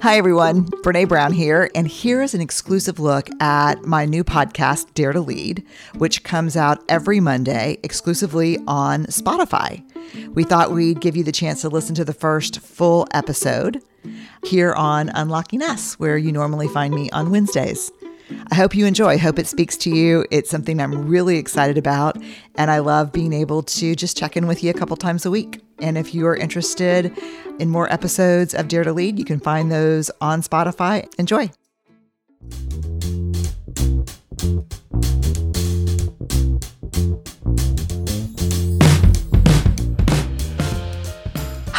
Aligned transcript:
Hi, 0.00 0.16
everyone. 0.16 0.66
Brene 0.66 1.08
Brown 1.08 1.32
here, 1.32 1.72
and 1.74 1.88
here 1.88 2.22
is 2.22 2.32
an 2.32 2.40
exclusive 2.40 3.00
look 3.00 3.28
at 3.40 3.84
my 3.84 4.04
new 4.04 4.22
podcast, 4.22 4.94
Dare 4.94 5.12
to 5.12 5.20
Lead, 5.20 5.66
which 5.96 6.22
comes 6.22 6.56
out 6.56 6.84
every 6.88 7.18
Monday 7.18 7.78
exclusively 7.82 8.58
on 8.68 9.06
Spotify. 9.06 9.82
We 10.34 10.44
thought 10.44 10.70
we'd 10.70 11.00
give 11.00 11.16
you 11.16 11.24
the 11.24 11.32
chance 11.32 11.62
to 11.62 11.68
listen 11.68 11.96
to 11.96 12.04
the 12.04 12.14
first 12.14 12.60
full 12.60 13.08
episode 13.12 13.82
here 14.44 14.72
on 14.72 15.08
Unlocking 15.08 15.62
Us, 15.62 15.98
where 15.98 16.16
you 16.16 16.30
normally 16.30 16.68
find 16.68 16.94
me 16.94 17.10
on 17.10 17.32
Wednesdays. 17.32 17.90
I 18.50 18.54
hope 18.54 18.74
you 18.74 18.86
enjoy. 18.86 19.08
I 19.08 19.16
hope 19.16 19.38
it 19.38 19.46
speaks 19.46 19.76
to 19.78 19.90
you. 19.90 20.24
It's 20.30 20.50
something 20.50 20.80
I'm 20.80 21.08
really 21.08 21.38
excited 21.38 21.78
about, 21.78 22.16
and 22.56 22.70
I 22.70 22.78
love 22.78 23.12
being 23.12 23.32
able 23.32 23.62
to 23.62 23.94
just 23.94 24.16
check 24.16 24.36
in 24.36 24.46
with 24.46 24.62
you 24.62 24.70
a 24.70 24.74
couple 24.74 24.96
times 24.96 25.26
a 25.26 25.30
week. 25.30 25.62
And 25.80 25.96
if 25.96 26.14
you 26.14 26.26
are 26.26 26.36
interested 26.36 27.16
in 27.58 27.70
more 27.70 27.92
episodes 27.92 28.54
of 28.54 28.68
Dare 28.68 28.84
to 28.84 28.92
Lead, 28.92 29.18
you 29.18 29.24
can 29.24 29.40
find 29.40 29.70
those 29.70 30.10
on 30.20 30.42
Spotify. 30.42 31.06
Enjoy. 31.18 31.50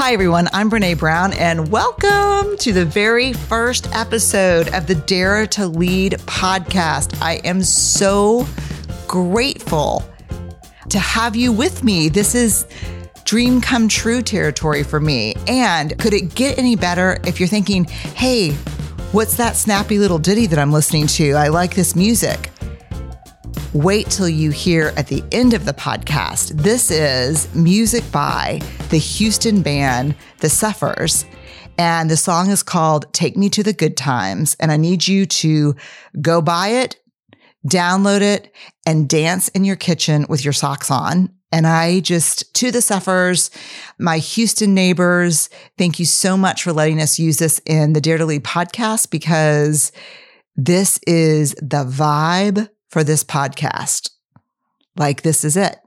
Hi, 0.01 0.13
everyone. 0.13 0.47
I'm 0.53 0.71
Brene 0.71 0.97
Brown, 0.97 1.33
and 1.33 1.69
welcome 1.69 2.55
to 2.59 2.71
the 2.71 2.85
very 2.85 3.33
first 3.33 3.93
episode 3.93 4.73
of 4.73 4.87
the 4.87 4.95
Dare 4.95 5.45
to 5.47 5.67
Lead 5.67 6.13
podcast. 6.19 7.21
I 7.21 7.41
am 7.43 7.61
so 7.61 8.47
grateful 9.09 10.05
to 10.87 10.99
have 10.99 11.35
you 11.35 11.51
with 11.51 11.83
me. 11.83 12.07
This 12.07 12.33
is 12.33 12.65
dream 13.25 13.59
come 13.59 13.89
true 13.89 14.21
territory 14.21 14.83
for 14.83 15.01
me. 15.01 15.35
And 15.47 15.99
could 15.99 16.13
it 16.13 16.33
get 16.33 16.57
any 16.57 16.77
better 16.77 17.19
if 17.25 17.37
you're 17.41 17.49
thinking, 17.49 17.83
hey, 17.83 18.51
what's 19.11 19.35
that 19.35 19.57
snappy 19.57 19.99
little 19.99 20.17
ditty 20.17 20.47
that 20.47 20.59
I'm 20.59 20.71
listening 20.71 21.07
to? 21.07 21.33
I 21.33 21.49
like 21.49 21.75
this 21.75 21.93
music. 21.93 22.51
Wait 23.73 24.09
till 24.09 24.27
you 24.27 24.49
hear 24.49 24.91
at 24.97 25.05
the 25.05 25.23
end 25.31 25.53
of 25.53 25.63
the 25.63 25.73
podcast. 25.73 26.49
This 26.53 26.89
is 26.89 27.53
music 27.53 28.03
by 28.11 28.59
the 28.89 28.97
Houston 28.97 29.61
band, 29.61 30.15
The 30.39 30.49
Suffers. 30.49 31.23
And 31.77 32.09
the 32.09 32.17
song 32.17 32.49
is 32.49 32.63
called 32.63 33.13
Take 33.13 33.37
Me 33.37 33.47
to 33.51 33.61
the 33.61 33.71
Good 33.71 33.95
Times. 33.95 34.55
And 34.59 34.71
I 34.71 34.77
need 34.77 35.07
you 35.07 35.27
to 35.27 35.75
go 36.19 36.41
buy 36.41 36.69
it, 36.69 36.95
download 37.67 38.21
it, 38.21 38.51
and 38.87 39.07
dance 39.07 39.49
in 39.49 39.63
your 39.63 39.75
kitchen 39.75 40.25
with 40.27 40.43
your 40.43 40.53
socks 40.53 40.89
on. 40.89 41.29
And 41.51 41.67
I 41.67 41.99
just, 41.99 42.51
to 42.55 42.71
the 42.71 42.81
Suffers, 42.81 43.51
my 43.99 44.17
Houston 44.17 44.73
neighbors, 44.73 45.47
thank 45.77 45.99
you 45.99 46.05
so 46.05 46.35
much 46.35 46.63
for 46.63 46.73
letting 46.73 46.99
us 46.99 47.19
use 47.19 47.37
this 47.37 47.61
in 47.67 47.93
the 47.93 48.01
Dare 48.01 48.17
to 48.17 48.25
Lead 48.25 48.43
podcast 48.43 49.11
because 49.11 49.91
this 50.55 50.99
is 51.05 51.53
the 51.61 51.85
vibe 51.85 52.67
for 52.89 53.03
this 53.03 53.23
podcast. 53.23 54.09
Like, 54.95 55.21
this 55.21 55.43
is 55.43 55.55
it. 55.55 55.77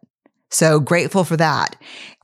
So 0.50 0.80
grateful 0.80 1.24
for 1.24 1.36
that. 1.38 1.76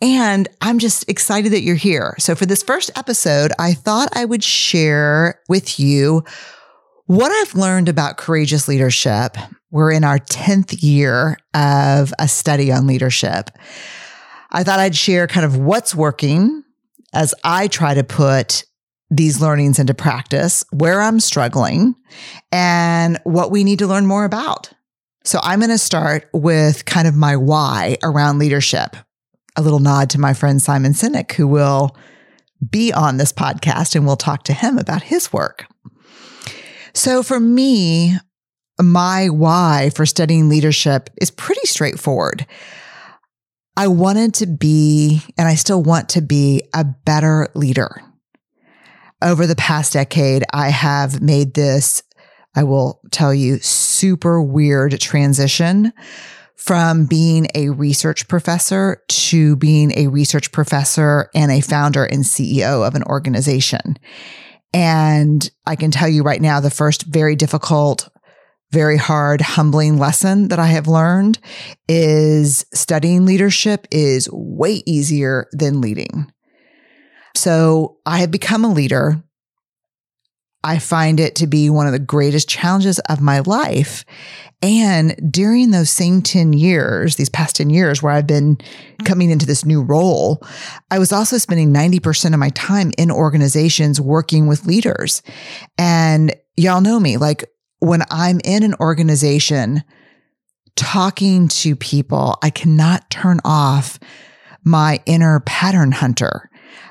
And 0.03 0.49
I'm 0.61 0.79
just 0.79 1.09
excited 1.09 1.53
that 1.53 1.63
you're 1.63 1.77
here. 1.77 2.15
So 2.19 2.35
for 2.35 2.45
this 2.45 2.63
first 2.63 2.91
episode, 2.95 3.53
I 3.59 3.73
thought 3.73 4.11
I 4.15 4.27
would 4.27 4.45
share 4.45 5.41
with 5.49 5.81
you 5.81 6.25
what 7.07 7.33
I've 7.33 7.55
learned 7.55 7.89
about 7.89 8.19
courageous 8.19 8.69
leadership. 8.69 9.37
We're 9.71 9.93
in 9.93 10.05
our 10.05 10.19
10th 10.19 10.83
year 10.83 11.39
of 11.55 12.13
a 12.19 12.29
study 12.29 12.71
on 12.71 12.87
leadership. 12.87 13.51
I 14.51 14.63
thought 14.63 14.79
I'd 14.79 14.97
share 14.97 15.27
kind 15.27 15.47
of 15.47 15.57
what's 15.57 15.95
working 15.95 16.65
as 17.15 17.35
I 17.45 17.67
try 17.69 17.95
to 17.95 18.05
put 18.05 18.65
these 19.11 19.41
learnings 19.41 19.79
into 19.79 19.95
practice, 19.95 20.67
where 20.71 21.01
I'm 21.01 21.19
struggling, 21.19 21.95
and 22.53 23.19
what 23.25 23.51
we 23.51 23.65
need 23.65 23.79
to 23.79 23.87
learn 23.87 24.07
more 24.07 24.27
about. 24.27 24.71
So 25.25 25.39
I'm 25.43 25.59
going 25.59 25.71
to 25.71 25.79
start 25.79 26.29
with 26.33 26.85
kind 26.85 27.07
of 27.07 27.15
my 27.15 27.37
why 27.37 27.97
around 28.03 28.39
leadership. 28.39 28.97
A 29.57 29.63
little 29.63 29.81
nod 29.81 30.11
to 30.11 30.21
my 30.21 30.35
friend 30.35 30.63
Simon 30.63 30.93
Sinek, 30.93 31.33
who 31.33 31.47
will 31.49 31.97
be 32.71 32.93
on 32.93 33.17
this 33.17 33.33
podcast, 33.33 33.95
and 33.95 34.07
we'll 34.07 34.17
talk 34.17 34.45
to 34.45 34.53
him 34.53 34.79
about 34.79 35.03
his 35.03 35.33
work. 35.33 35.67
So 36.95 37.23
for 37.23 37.39
me, 37.39 38.17
my 38.81 39.29
why 39.29 39.91
for 39.95 40.07
studying 40.07 40.49
leadership 40.49 41.11
is 41.21 41.31
pretty 41.31 41.67
straightforward. 41.67 42.47
I 43.77 43.89
wanted 43.89 44.35
to 44.35 44.47
be, 44.47 45.23
and 45.37 45.47
I 45.47 45.55
still 45.55 45.83
want 45.83 46.09
to 46.11 46.21
be, 46.21 46.63
a 46.75 46.85
better 46.85 47.49
leader. 47.55 48.03
Over 49.23 49.47
the 49.47 49.57
past 49.57 49.93
decade, 49.93 50.45
I 50.53 50.71
have 50.71 51.21
made 51.21 51.55
this, 51.55 52.03
I 52.55 52.65
will 52.65 53.01
tell 53.11 53.33
you, 53.33 53.59
super 53.59 54.43
weird 54.43 54.99
transition 55.01 55.93
from 56.57 57.07
being 57.07 57.47
a 57.55 57.71
research 57.71 58.27
professor 58.27 59.03
to 59.09 59.57
being 59.57 59.93
a 59.97 60.09
research 60.09 60.51
professor 60.51 61.31
and 61.35 61.53
a 61.53 61.61
founder 61.61 62.05
and 62.05 62.25
CEO 62.25 62.87
of 62.87 62.95
an 62.95 63.05
organization. 63.05 63.97
And 64.75 65.49
I 65.67 65.77
can 65.77 65.91
tell 65.91 66.09
you 66.09 66.23
right 66.23 66.43
now, 66.43 66.61
the 66.61 66.71
first 66.71 67.05
very 67.05 67.37
difficult, 67.37 68.09
very 68.73 68.97
hard, 68.97 69.41
humbling 69.41 69.99
lesson 69.99 70.49
that 70.49 70.59
I 70.59 70.67
have 70.67 70.89
learned 70.89 71.39
is 71.89 72.67
studying 72.75 73.25
leadership 73.25 73.87
is 73.91 74.29
way 74.31 74.83
easier 74.85 75.47
than 75.53 75.81
leading. 75.81 76.31
So 77.35 77.99
I 78.05 78.19
have 78.19 78.31
become 78.31 78.65
a 78.65 78.73
leader. 78.73 79.23
I 80.65 80.79
find 80.79 81.21
it 81.21 81.37
to 81.37 81.47
be 81.47 81.71
one 81.71 81.87
of 81.87 81.93
the 81.93 81.99
greatest 81.99 82.49
challenges 82.49 82.99
of 83.01 83.21
my 83.21 83.41
life. 83.41 84.05
And 84.61 85.33
during 85.33 85.71
those 85.71 85.89
same 85.89 86.21
10 86.21 86.53
years, 86.53 87.15
these 87.15 87.29
past 87.29 87.57
10 87.57 87.71
years 87.71 88.03
where 88.03 88.13
I've 88.13 88.27
been 88.27 88.57
mm-hmm. 88.57 89.07
coming 89.07 89.31
into 89.31 89.47
this 89.47 89.65
new 89.65 89.83
role, 89.83 90.43
I 90.91 90.99
was 90.99 91.13
also 91.13 91.39
spending 91.39 91.73
90% 91.73 92.33
of 92.33 92.41
my 92.41 92.51
time 92.51 92.91
in 92.99 93.11
organizations 93.11 94.01
working 94.01 94.49
with 94.49 94.67
leaders. 94.67 95.23
And 95.79 96.35
y'all 96.57 96.81
know 96.81 96.99
me, 96.99 97.19
like 97.19 97.45
when 97.79 98.03
I'm 98.11 98.41
in 98.45 98.65
an 98.65 98.75
organization 98.81 99.85
talking 100.75 101.47
to 101.49 101.77
people, 101.77 102.37
I 102.43 102.51
cannot 102.51 103.11
turn 103.11 103.39
off 103.45 104.01
my 104.65 105.01
inner 105.07 105.41
pattern 105.41 105.93
hunter 105.93 106.48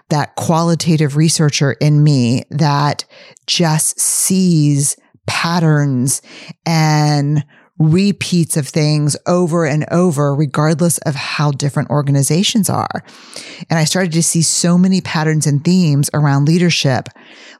that 0.09 0.35
qualitative 0.35 1.15
researcher 1.15 1.73
in 1.73 2.03
me 2.03 2.43
that 2.49 3.05
just 3.45 3.99
sees 3.99 4.97
patterns 5.25 6.21
and 6.65 7.45
repeats 7.79 8.57
of 8.57 8.67
things 8.67 9.15
over 9.27 9.65
and 9.65 9.85
over, 9.91 10.33
regardless 10.33 10.97
of 10.99 11.15
how 11.15 11.51
different 11.51 11.89
organizations 11.89 12.69
are. 12.69 13.03
And 13.69 13.77
I 13.77 13.83
started 13.83 14.13
to 14.13 14.23
see 14.23 14.41
so 14.41 14.77
many 14.77 15.01
patterns 15.01 15.45
and 15.45 15.63
themes 15.63 16.09
around 16.13 16.47
leadership. 16.47 17.07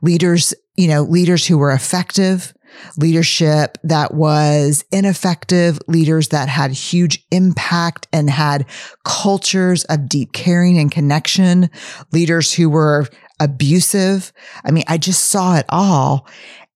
Leaders, 0.02 0.53
you 0.75 0.88
know, 0.88 1.03
leaders 1.03 1.46
who 1.46 1.57
were 1.57 1.72
effective, 1.72 2.53
leadership 2.97 3.77
that 3.83 4.13
was 4.13 4.83
ineffective, 4.91 5.79
leaders 5.88 6.29
that 6.29 6.49
had 6.49 6.71
huge 6.71 7.25
impact 7.31 8.07
and 8.11 8.29
had 8.29 8.65
cultures 9.03 9.83
of 9.85 10.09
deep 10.09 10.33
caring 10.33 10.77
and 10.77 10.91
connection, 10.91 11.69
leaders 12.11 12.53
who 12.53 12.69
were 12.69 13.05
abusive. 13.39 14.33
I 14.65 14.71
mean, 14.71 14.83
I 14.88 14.97
just 14.97 15.25
saw 15.25 15.57
it 15.57 15.65
all 15.69 16.27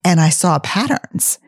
and 0.04 0.20
I 0.20 0.30
saw 0.30 0.60
patterns. 0.60 1.40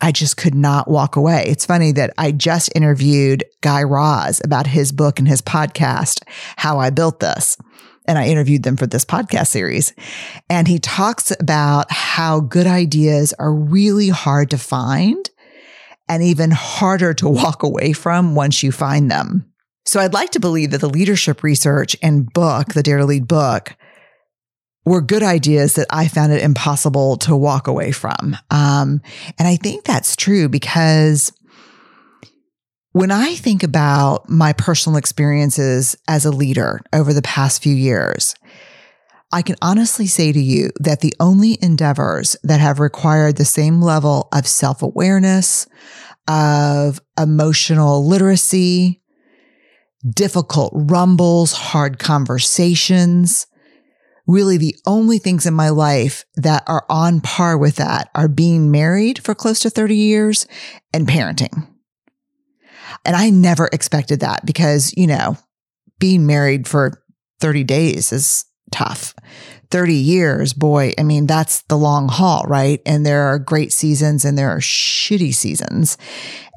I 0.00 0.12
just 0.12 0.36
could 0.36 0.54
not 0.54 0.88
walk 0.88 1.16
away. 1.16 1.44
It's 1.46 1.66
funny 1.66 1.92
that 1.92 2.14
I 2.16 2.32
just 2.32 2.70
interviewed 2.74 3.44
Guy 3.60 3.82
Raz 3.82 4.40
about 4.42 4.66
his 4.66 4.92
book 4.92 5.18
and 5.18 5.28
his 5.28 5.42
podcast, 5.42 6.22
How 6.56 6.78
I 6.78 6.88
Built 6.90 7.20
This. 7.20 7.58
And 8.10 8.18
I 8.18 8.26
interviewed 8.26 8.64
them 8.64 8.76
for 8.76 8.88
this 8.88 9.04
podcast 9.04 9.46
series. 9.46 9.94
And 10.48 10.66
he 10.66 10.80
talks 10.80 11.30
about 11.38 11.92
how 11.92 12.40
good 12.40 12.66
ideas 12.66 13.32
are 13.34 13.54
really 13.54 14.08
hard 14.08 14.50
to 14.50 14.58
find 14.58 15.30
and 16.08 16.20
even 16.20 16.50
harder 16.50 17.14
to 17.14 17.28
walk 17.28 17.62
away 17.62 17.92
from 17.92 18.34
once 18.34 18.64
you 18.64 18.72
find 18.72 19.12
them. 19.12 19.46
So 19.86 20.00
I'd 20.00 20.12
like 20.12 20.30
to 20.30 20.40
believe 20.40 20.72
that 20.72 20.80
the 20.80 20.88
leadership 20.88 21.44
research 21.44 21.94
and 22.02 22.28
book, 22.32 22.74
the 22.74 22.82
Dare 22.82 22.98
to 22.98 23.04
Lead 23.04 23.28
book, 23.28 23.76
were 24.84 25.00
good 25.00 25.22
ideas 25.22 25.74
that 25.74 25.86
I 25.88 26.08
found 26.08 26.32
it 26.32 26.42
impossible 26.42 27.16
to 27.18 27.36
walk 27.36 27.68
away 27.68 27.92
from. 27.92 28.36
Um, 28.50 29.02
and 29.38 29.46
I 29.46 29.54
think 29.54 29.84
that's 29.84 30.16
true 30.16 30.48
because 30.48 31.32
when 32.92 33.10
I 33.12 33.34
think 33.34 33.62
about 33.62 34.28
my 34.28 34.52
personal 34.52 34.96
experiences 34.96 35.96
as 36.08 36.24
a 36.24 36.30
leader 36.30 36.80
over 36.92 37.12
the 37.12 37.22
past 37.22 37.62
few 37.62 37.74
years, 37.74 38.34
I 39.32 39.42
can 39.42 39.56
honestly 39.62 40.06
say 40.06 40.32
to 40.32 40.40
you 40.40 40.70
that 40.80 41.00
the 41.00 41.14
only 41.20 41.56
endeavors 41.62 42.36
that 42.42 42.58
have 42.58 42.80
required 42.80 43.36
the 43.36 43.44
same 43.44 43.80
level 43.80 44.28
of 44.32 44.46
self 44.46 44.82
awareness, 44.82 45.68
of 46.26 47.00
emotional 47.16 48.04
literacy, 48.04 49.00
difficult 50.08 50.72
rumbles, 50.74 51.52
hard 51.52 52.00
conversations, 52.00 53.46
really 54.26 54.56
the 54.56 54.74
only 54.84 55.18
things 55.18 55.46
in 55.46 55.54
my 55.54 55.68
life 55.68 56.24
that 56.34 56.64
are 56.66 56.84
on 56.88 57.20
par 57.20 57.56
with 57.56 57.76
that 57.76 58.10
are 58.16 58.28
being 58.28 58.72
married 58.72 59.22
for 59.22 59.34
close 59.34 59.60
to 59.60 59.70
30 59.70 59.94
years 59.94 60.48
and 60.92 61.06
parenting. 61.06 61.68
And 63.04 63.16
I 63.16 63.30
never 63.30 63.68
expected 63.72 64.20
that 64.20 64.44
because, 64.44 64.94
you 64.96 65.06
know, 65.06 65.36
being 65.98 66.26
married 66.26 66.66
for 66.66 67.02
30 67.40 67.64
days 67.64 68.12
is 68.12 68.44
tough. 68.70 69.14
30 69.70 69.94
years, 69.94 70.52
boy, 70.52 70.92
I 70.98 71.04
mean, 71.04 71.26
that's 71.26 71.62
the 71.62 71.76
long 71.76 72.08
haul, 72.08 72.44
right? 72.48 72.80
And 72.84 73.06
there 73.06 73.22
are 73.22 73.38
great 73.38 73.72
seasons 73.72 74.24
and 74.24 74.36
there 74.36 74.50
are 74.50 74.58
shitty 74.58 75.32
seasons. 75.32 75.96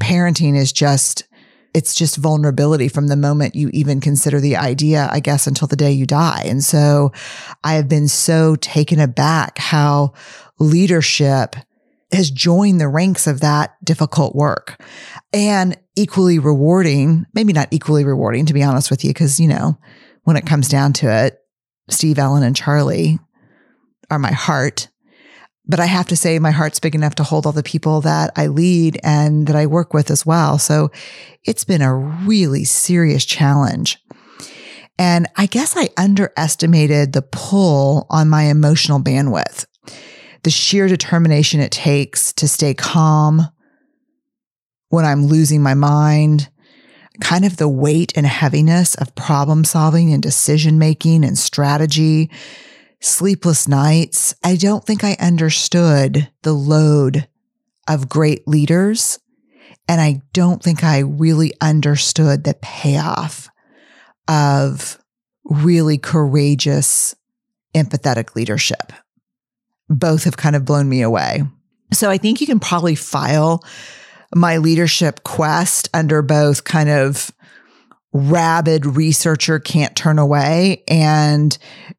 Parenting 0.02 0.58
is 0.58 0.72
just, 0.72 1.26
it's 1.76 1.94
just 1.94 2.18
vulnerability 2.18 2.88
from 2.88 3.08
the 3.08 3.16
moment 3.16 3.56
you 3.56 3.70
even 3.72 4.02
consider 4.02 4.40
the 4.40 4.56
idea, 4.56 5.10
I 5.12 5.20
guess, 5.20 5.46
until 5.46 5.68
the 5.68 5.76
day 5.76 5.92
you 5.92 6.08
die. 6.08 6.44
And 6.46 6.64
so 6.64 7.12
I 7.64 7.74
have 7.74 7.88
been 7.88 8.08
so 8.08 8.56
taken 8.56 9.00
aback 9.00 9.60
how 9.60 10.14
leadership 10.60 11.56
has 12.12 12.30
joined 12.30 12.80
the 12.80 12.88
ranks 12.88 13.28
of 13.28 13.42
that 13.42 13.76
difficult 13.84 14.36
work 14.36 14.82
and 15.34 15.78
equally 15.96 16.40
rewarding, 16.40 17.26
maybe 17.34 17.54
not 17.54 17.68
equally 17.72 18.06
rewarding, 18.06 18.46
to 18.46 18.54
be 18.54 18.64
honest 18.64 18.92
with 18.92 19.04
you, 19.04 19.10
because, 19.10 19.40
you 19.40 19.48
know, 19.48 19.78
when 20.24 20.38
it 20.38 20.46
comes 20.46 20.70
down 20.70 20.94
to 20.94 21.08
it, 21.08 21.40
Steve, 21.90 22.20
Ellen, 22.20 22.44
and 22.44 22.56
Charlie 22.56 23.20
are 24.10 24.20
my 24.20 24.32
heart. 24.32 24.88
But 25.66 25.80
I 25.80 25.86
have 25.86 26.08
to 26.10 26.18
say, 26.18 26.40
my 26.40 26.52
heart's 26.52 26.80
big 26.80 26.94
enough 26.94 27.16
to 27.16 27.24
hold 27.24 27.46
all 27.46 27.52
the 27.52 27.64
people 27.64 28.02
that 28.02 28.32
I 28.36 28.48
lead 28.48 29.00
and 29.04 29.48
that 29.48 29.56
I 29.56 29.66
work 29.66 29.94
with 29.94 30.12
as 30.12 30.26
well. 30.26 30.58
So 30.60 30.92
it's 31.44 31.64
been 31.64 31.82
a 31.82 31.96
really 31.96 32.66
serious 32.66 33.26
challenge. 33.26 33.98
And 35.00 35.28
I 35.38 35.46
guess 35.46 35.76
I 35.76 35.90
underestimated 35.98 37.14
the 37.14 37.22
pull 37.22 38.06
on 38.10 38.30
my 38.30 38.44
emotional 38.44 39.00
bandwidth, 39.00 39.66
the 40.44 40.52
sheer 40.52 40.88
determination 40.88 41.62
it 41.62 41.72
takes 41.72 42.34
to 42.34 42.48
stay 42.48 42.74
calm 42.74 43.48
when 44.94 45.06
I'm 45.06 45.26
losing 45.26 45.64
my 45.64 45.74
mind, 45.74 46.50
kind 47.20 47.46
of 47.46 47.58
the 47.58 47.68
weight 47.68 48.14
and 48.16 48.28
heaviness 48.28 48.94
of 48.94 49.16
problem 49.16 49.64
solving 49.64 50.14
and 50.14 50.22
decision 50.22 50.78
making 50.78 51.26
and 51.26 51.36
strategy, 51.36 52.30
sleepless 53.02 53.68
nights. 53.68 54.36
I 54.44 54.56
don't 54.56 54.86
think 54.86 55.04
I 55.04 55.18
understood 55.20 56.30
the 56.44 56.54
load 56.54 57.28
of 57.88 58.08
great 58.08 58.48
leaders. 58.48 59.18
And 59.88 60.00
I 60.00 60.22
don't 60.32 60.62
think 60.62 60.84
I 60.84 61.00
really 61.00 61.54
understood 61.60 62.44
the 62.44 62.54
payoff 62.62 63.50
of 64.28 65.00
really 65.44 65.98
courageous, 65.98 67.16
empathetic 67.74 68.36
leadership. 68.36 68.94
Both 69.90 70.26
have 70.26 70.38
kind 70.38 70.56
of 70.56 70.66
blown 70.66 70.88
me 70.88 71.02
away. 71.02 71.42
So 71.94 72.12
I 72.12 72.20
think 72.20 72.42
you 72.42 72.46
can 72.46 72.60
probably 72.60 72.94
file 72.94 73.64
my 74.36 74.58
leadership 74.58 75.24
quest 75.24 75.90
under 75.94 76.22
both 76.22 76.64
kind 76.64 76.90
of 76.90 77.32
rabid 78.14 78.86
researcher 78.86 79.60
can't 79.60 79.96
turn 79.96 80.20
away 80.20 80.84
and 80.88 81.58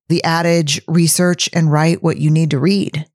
the 0.09 0.23
adage 0.25 0.81
research 0.87 1.51
and 1.53 1.73
write 1.73 2.03
what 2.03 2.19
you 2.19 2.31
need 2.31 2.51
to 2.51 2.59
read. 2.59 3.07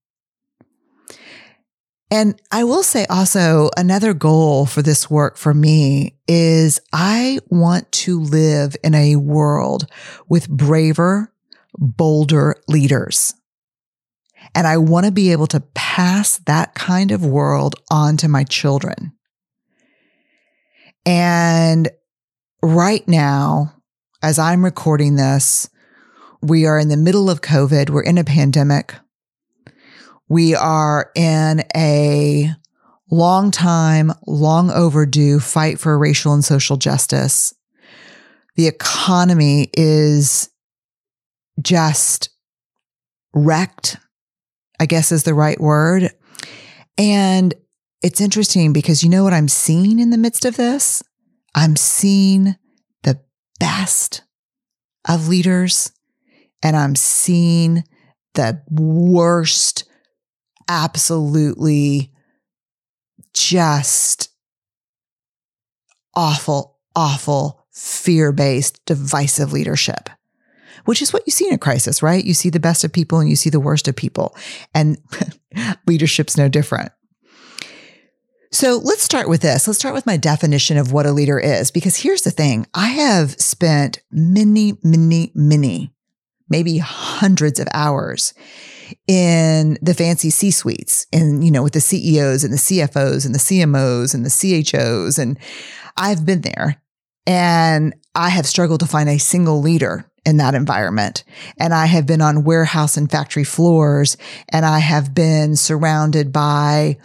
And 2.12 2.42
I 2.51 2.63
will 2.63 2.83
say 2.83 3.06
also 3.06 3.69
another 3.77 4.13
goal 4.13 4.66
for 4.66 4.81
this 4.81 5.10
work 5.10 5.38
for 5.38 5.54
me 5.54 6.16
is 6.27 6.81
I 6.92 7.39
want 7.50 7.92
to 7.92 8.19
live 8.19 8.75
in 8.83 8.95
a 8.95 9.16
world 9.16 9.86
with 10.27 10.50
braver, 10.50 11.31
bolder 11.77 12.56
leaders. 12.68 13.36
And 14.56 14.68
I 14.68 14.78
want 14.78 15.06
to 15.06 15.12
be 15.12 15.31
able 15.31 15.48
to 15.48 15.60
pass 15.74 16.38
that 16.46 16.75
kind 16.75 17.12
of 17.12 17.25
world 17.25 17.75
on 17.92 18.18
to 18.18 18.28
my 18.28 18.44
children. 18.44 19.13
And 21.06 21.90
right 22.62 23.07
now, 23.07 23.74
as 24.22 24.38
I'm 24.38 24.63
recording 24.63 25.16
this, 25.16 25.69
we 26.42 26.66
are 26.66 26.80
in 26.80 26.90
the 26.90 26.98
middle 26.98 27.30
of 27.30 27.42
COVID. 27.42 27.90
We're 27.90 28.04
in 28.04 28.18
a 28.18 28.24
pandemic. 28.24 28.96
We 30.28 30.56
are 30.56 31.12
in 31.16 31.63
a 31.75 32.52
long 33.10 33.52
time, 33.52 34.12
long 34.28 34.69
overdue 34.69 35.40
fight 35.40 35.80
for 35.80 35.98
racial 35.98 36.34
and 36.34 36.45
social 36.45 36.78
justice. 36.78 37.54
The 38.56 38.68
economy 38.68 39.69
is 39.74 40.50
just 41.62 42.30
wrecked 43.34 43.98
I 44.80 44.86
guess 44.86 45.12
is 45.12 45.24
the 45.24 45.34
right 45.34 45.60
word. 45.60 46.12
And 46.98 47.54
it's 48.02 48.22
interesting 48.22 48.74
because 48.74 49.04
you 49.04 49.10
know 49.10 49.24
what 49.24 49.34
I'm 49.34 49.48
seeing 49.48 50.00
in 50.00 50.10
the 50.10 50.18
midst 50.18 50.46
of 50.46 50.58
this? 50.58 51.04
I'm 51.56 51.76
seeing 51.76 52.56
the 53.04 53.20
best 53.60 54.24
of 55.08 55.28
leaders 55.28 55.92
and 56.64 56.76
I'm 56.76 56.96
seeing 56.96 57.84
the 58.36 58.62
worst, 58.70 59.86
absolutely 60.68 62.12
just 63.34 64.30
awful, 66.16 66.80
awful, 66.96 67.66
fear 67.72 68.31
based, 68.31 68.86
divisive 68.86 69.52
leadership 69.54 70.10
which 70.86 71.01
is 71.01 71.13
what 71.13 71.24
you 71.25 71.31
see 71.31 71.48
in 71.48 71.54
a 71.54 71.57
crisis, 71.57 72.01
right? 72.01 72.24
You 72.24 72.33
see 72.33 72.50
the 72.50 72.60
best 72.60 72.83
of 72.83 72.94
people 72.94 73.19
and 73.19 73.30
you 73.30 73.36
see 73.36 73.50
the 73.50 73.60
worst 73.60 73.88
of 73.88 73.95
people. 73.95 74.36
And 74.74 74.98
leadership's 75.88 76.38
no 76.38 76.50
different. 76.50 76.92
So 78.51 78.81
let's 78.83 79.04
start 79.04 79.30
with 79.30 79.42
this. 79.42 79.68
Let's 79.68 79.80
start 79.80 79.94
with 79.94 80.07
my 80.07 80.18
definition 80.18 80.77
of 80.77 80.92
what 80.92 81.06
a 81.06 81.12
leader 81.12 81.39
is, 81.39 81.69
because 81.69 81.98
here's 81.98 82.24
the 82.24 82.31
thing. 82.31 82.66
I 82.74 82.88
have 82.88 83.31
spent 83.39 84.01
many, 84.12 84.74
many, 84.83 85.31
many, 85.36 85.94
maybe 86.50 86.80
hundreds 86.80 87.60
of 87.60 87.68
hours 87.74 88.33
in 89.07 89.77
the 89.83 89.94
fancy 89.94 90.31
C 90.31 90.50
suites 90.50 91.06
and, 91.13 91.44
you 91.44 91.51
know, 91.51 91.62
with 91.62 91.74
the 91.74 91.81
CEOs 91.81 92.44
and 92.44 92.51
the 92.51 92.57
CFOs 92.57 93.24
and 93.24 93.36
the 93.36 93.39
CMOs 93.39 94.16
and 94.16 94.25
the 94.25 94.63
CHOs. 94.63 95.19
And 95.19 95.38
I've 95.95 96.25
been 96.25 96.42
there 96.42 96.81
and 97.27 97.94
I 98.16 98.30
have 98.30 98.48
struggled 98.48 98.80
to 98.80 98.88
find 98.88 99.07
a 99.10 99.19
single 99.19 99.62
leader 99.62 100.08
in 100.25 100.38
that 100.38 100.56
environment. 100.56 101.24
And 101.57 101.74
I 101.74 101.86
have 101.86 102.06
been 102.06 102.21
on 102.21 102.44
warehouse 102.44 102.98
and 102.98 103.10
factory 103.10 103.44
floors 103.44 104.18
and 104.49 104.66
I 104.66 104.80
have 104.80 105.14
been 105.14 105.56
surrounded 105.56 106.31
by 106.31 106.97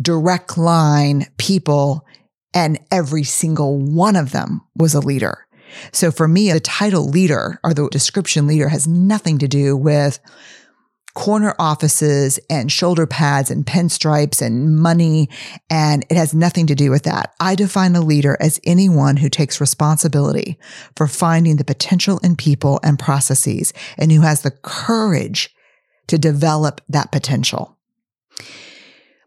direct 0.00 0.58
line 0.58 1.26
people 1.38 2.06
and 2.54 2.78
every 2.90 3.24
single 3.24 3.78
one 3.78 4.16
of 4.16 4.32
them 4.32 4.62
was 4.76 4.94
a 4.94 5.00
leader. 5.00 5.46
So 5.92 6.10
for 6.10 6.28
me, 6.28 6.52
the 6.52 6.60
title 6.60 7.08
leader 7.08 7.58
or 7.64 7.72
the 7.72 7.88
description 7.88 8.46
leader 8.46 8.68
has 8.68 8.86
nothing 8.86 9.38
to 9.38 9.48
do 9.48 9.76
with 9.76 10.20
corner 11.14 11.54
offices 11.58 12.38
and 12.48 12.72
shoulder 12.72 13.06
pads 13.06 13.50
and 13.50 13.66
pinstripes 13.66 14.40
and 14.40 14.76
money. 14.76 15.28
And 15.68 16.04
it 16.10 16.16
has 16.16 16.34
nothing 16.34 16.66
to 16.68 16.74
do 16.74 16.90
with 16.90 17.02
that. 17.02 17.34
I 17.38 17.54
define 17.54 17.94
a 17.94 18.00
leader 18.00 18.36
as 18.40 18.60
anyone 18.64 19.16
who 19.18 19.28
takes 19.28 19.60
responsibility 19.60 20.58
for 20.96 21.06
finding 21.06 21.56
the 21.56 21.64
potential 21.64 22.18
in 22.22 22.36
people 22.36 22.80
and 22.82 22.98
processes 22.98 23.72
and 23.98 24.10
who 24.10 24.22
has 24.22 24.42
the 24.42 24.50
courage 24.50 25.54
to 26.06 26.18
develop 26.18 26.80
that 26.88 27.12
potential. 27.12 27.78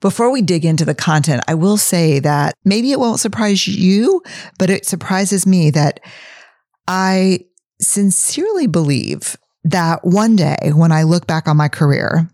Before 0.01 0.29
we 0.29 0.41
dig 0.41 0.65
into 0.65 0.85
the 0.85 0.93
content, 0.93 1.43
I 1.47 1.55
will 1.55 1.77
say 1.77 2.19
that 2.19 2.53
maybe 2.63 2.91
it 2.91 2.99
won't 2.99 3.19
surprise 3.19 3.67
you, 3.67 4.21
but 4.59 4.69
it 4.69 4.85
surprises 4.85 5.47
me 5.47 5.71
that 5.71 5.99
I 6.87 7.45
sincerely 7.79 8.67
believe 8.67 9.37
that 9.65 10.05
one 10.05 10.35
day 10.35 10.71
when 10.73 10.91
I 10.91 11.03
look 11.03 11.27
back 11.27 11.47
on 11.47 11.57
my 11.57 11.67
career, 11.67 12.29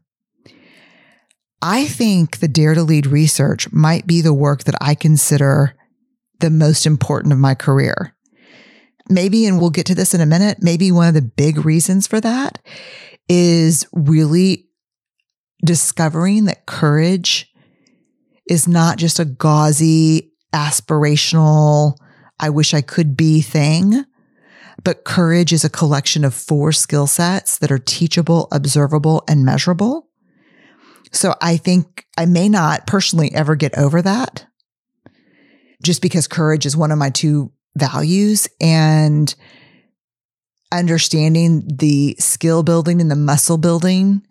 I 1.61 1.85
think 1.85 2.39
the 2.39 2.47
Dare 2.47 2.73
to 2.73 2.83
Lead 2.83 3.07
research 3.07 3.71
might 3.71 4.05
be 4.05 4.21
the 4.21 4.33
work 4.33 4.65
that 4.65 4.75
I 4.81 4.95
consider 4.95 5.75
the 6.39 6.49
most 6.49 6.85
important 6.85 7.33
of 7.33 7.39
my 7.39 7.55
career. 7.55 8.15
Maybe, 9.09 9.45
and 9.45 9.59
we'll 9.59 9.69
get 9.69 9.85
to 9.87 9.95
this 9.95 10.13
in 10.13 10.21
a 10.21 10.25
minute, 10.25 10.57
maybe 10.61 10.91
one 10.91 11.07
of 11.07 11.13
the 11.13 11.21
big 11.21 11.65
reasons 11.65 12.05
for 12.05 12.19
that 12.19 12.59
is 13.29 13.85
really 13.93 14.67
discovering 15.63 16.45
that 16.45 16.65
courage 16.65 17.51
is 18.49 18.67
not 18.67 18.97
just 18.97 19.19
a 19.19 19.25
gauzy, 19.25 20.33
aspirational, 20.53 21.95
I 22.39 22.49
wish 22.49 22.73
I 22.73 22.81
could 22.81 23.15
be 23.15 23.41
thing, 23.41 24.03
but 24.83 25.03
courage 25.03 25.53
is 25.53 25.63
a 25.63 25.69
collection 25.69 26.23
of 26.23 26.33
four 26.33 26.71
skill 26.71 27.07
sets 27.07 27.57
that 27.59 27.71
are 27.71 27.79
teachable, 27.79 28.47
observable, 28.51 29.23
and 29.27 29.45
measurable. 29.45 30.07
So 31.11 31.35
I 31.41 31.57
think 31.57 32.05
I 32.17 32.25
may 32.25 32.49
not 32.49 32.87
personally 32.87 33.33
ever 33.33 33.55
get 33.55 33.77
over 33.77 34.01
that 34.01 34.45
just 35.83 36.01
because 36.01 36.27
courage 36.27 36.65
is 36.65 36.77
one 36.77 36.91
of 36.91 36.97
my 36.97 37.09
two 37.09 37.51
values. 37.75 38.47
And 38.59 39.33
understanding 40.71 41.67
the 41.67 42.15
skill 42.17 42.63
building 42.63 43.01
and 43.01 43.11
the 43.11 43.15
muscle 43.15 43.57
building 43.57 44.25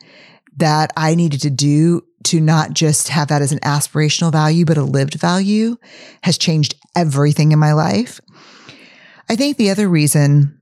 that 0.57 0.93
I 0.97 1.15
needed 1.15 1.43
to 1.43 1.51
do 1.51 2.03
to 2.25 2.41
not 2.41 2.73
just 2.73 3.09
have 3.09 3.29
that 3.29 3.43
as 3.43 3.53
an 3.53 3.61
aspirational 3.61 4.33
value, 4.33 4.65
but 4.65 4.79
a 4.79 4.83
lived 4.83 5.15
value 5.15 5.77
has 6.23 6.39
changed 6.39 6.75
everything 6.97 7.53
in 7.53 7.59
my 7.59 7.73
life. 7.73 8.21
I 9.31 9.37
think 9.37 9.59
the 9.59 9.71
other 9.71 9.89
reason 9.89 10.61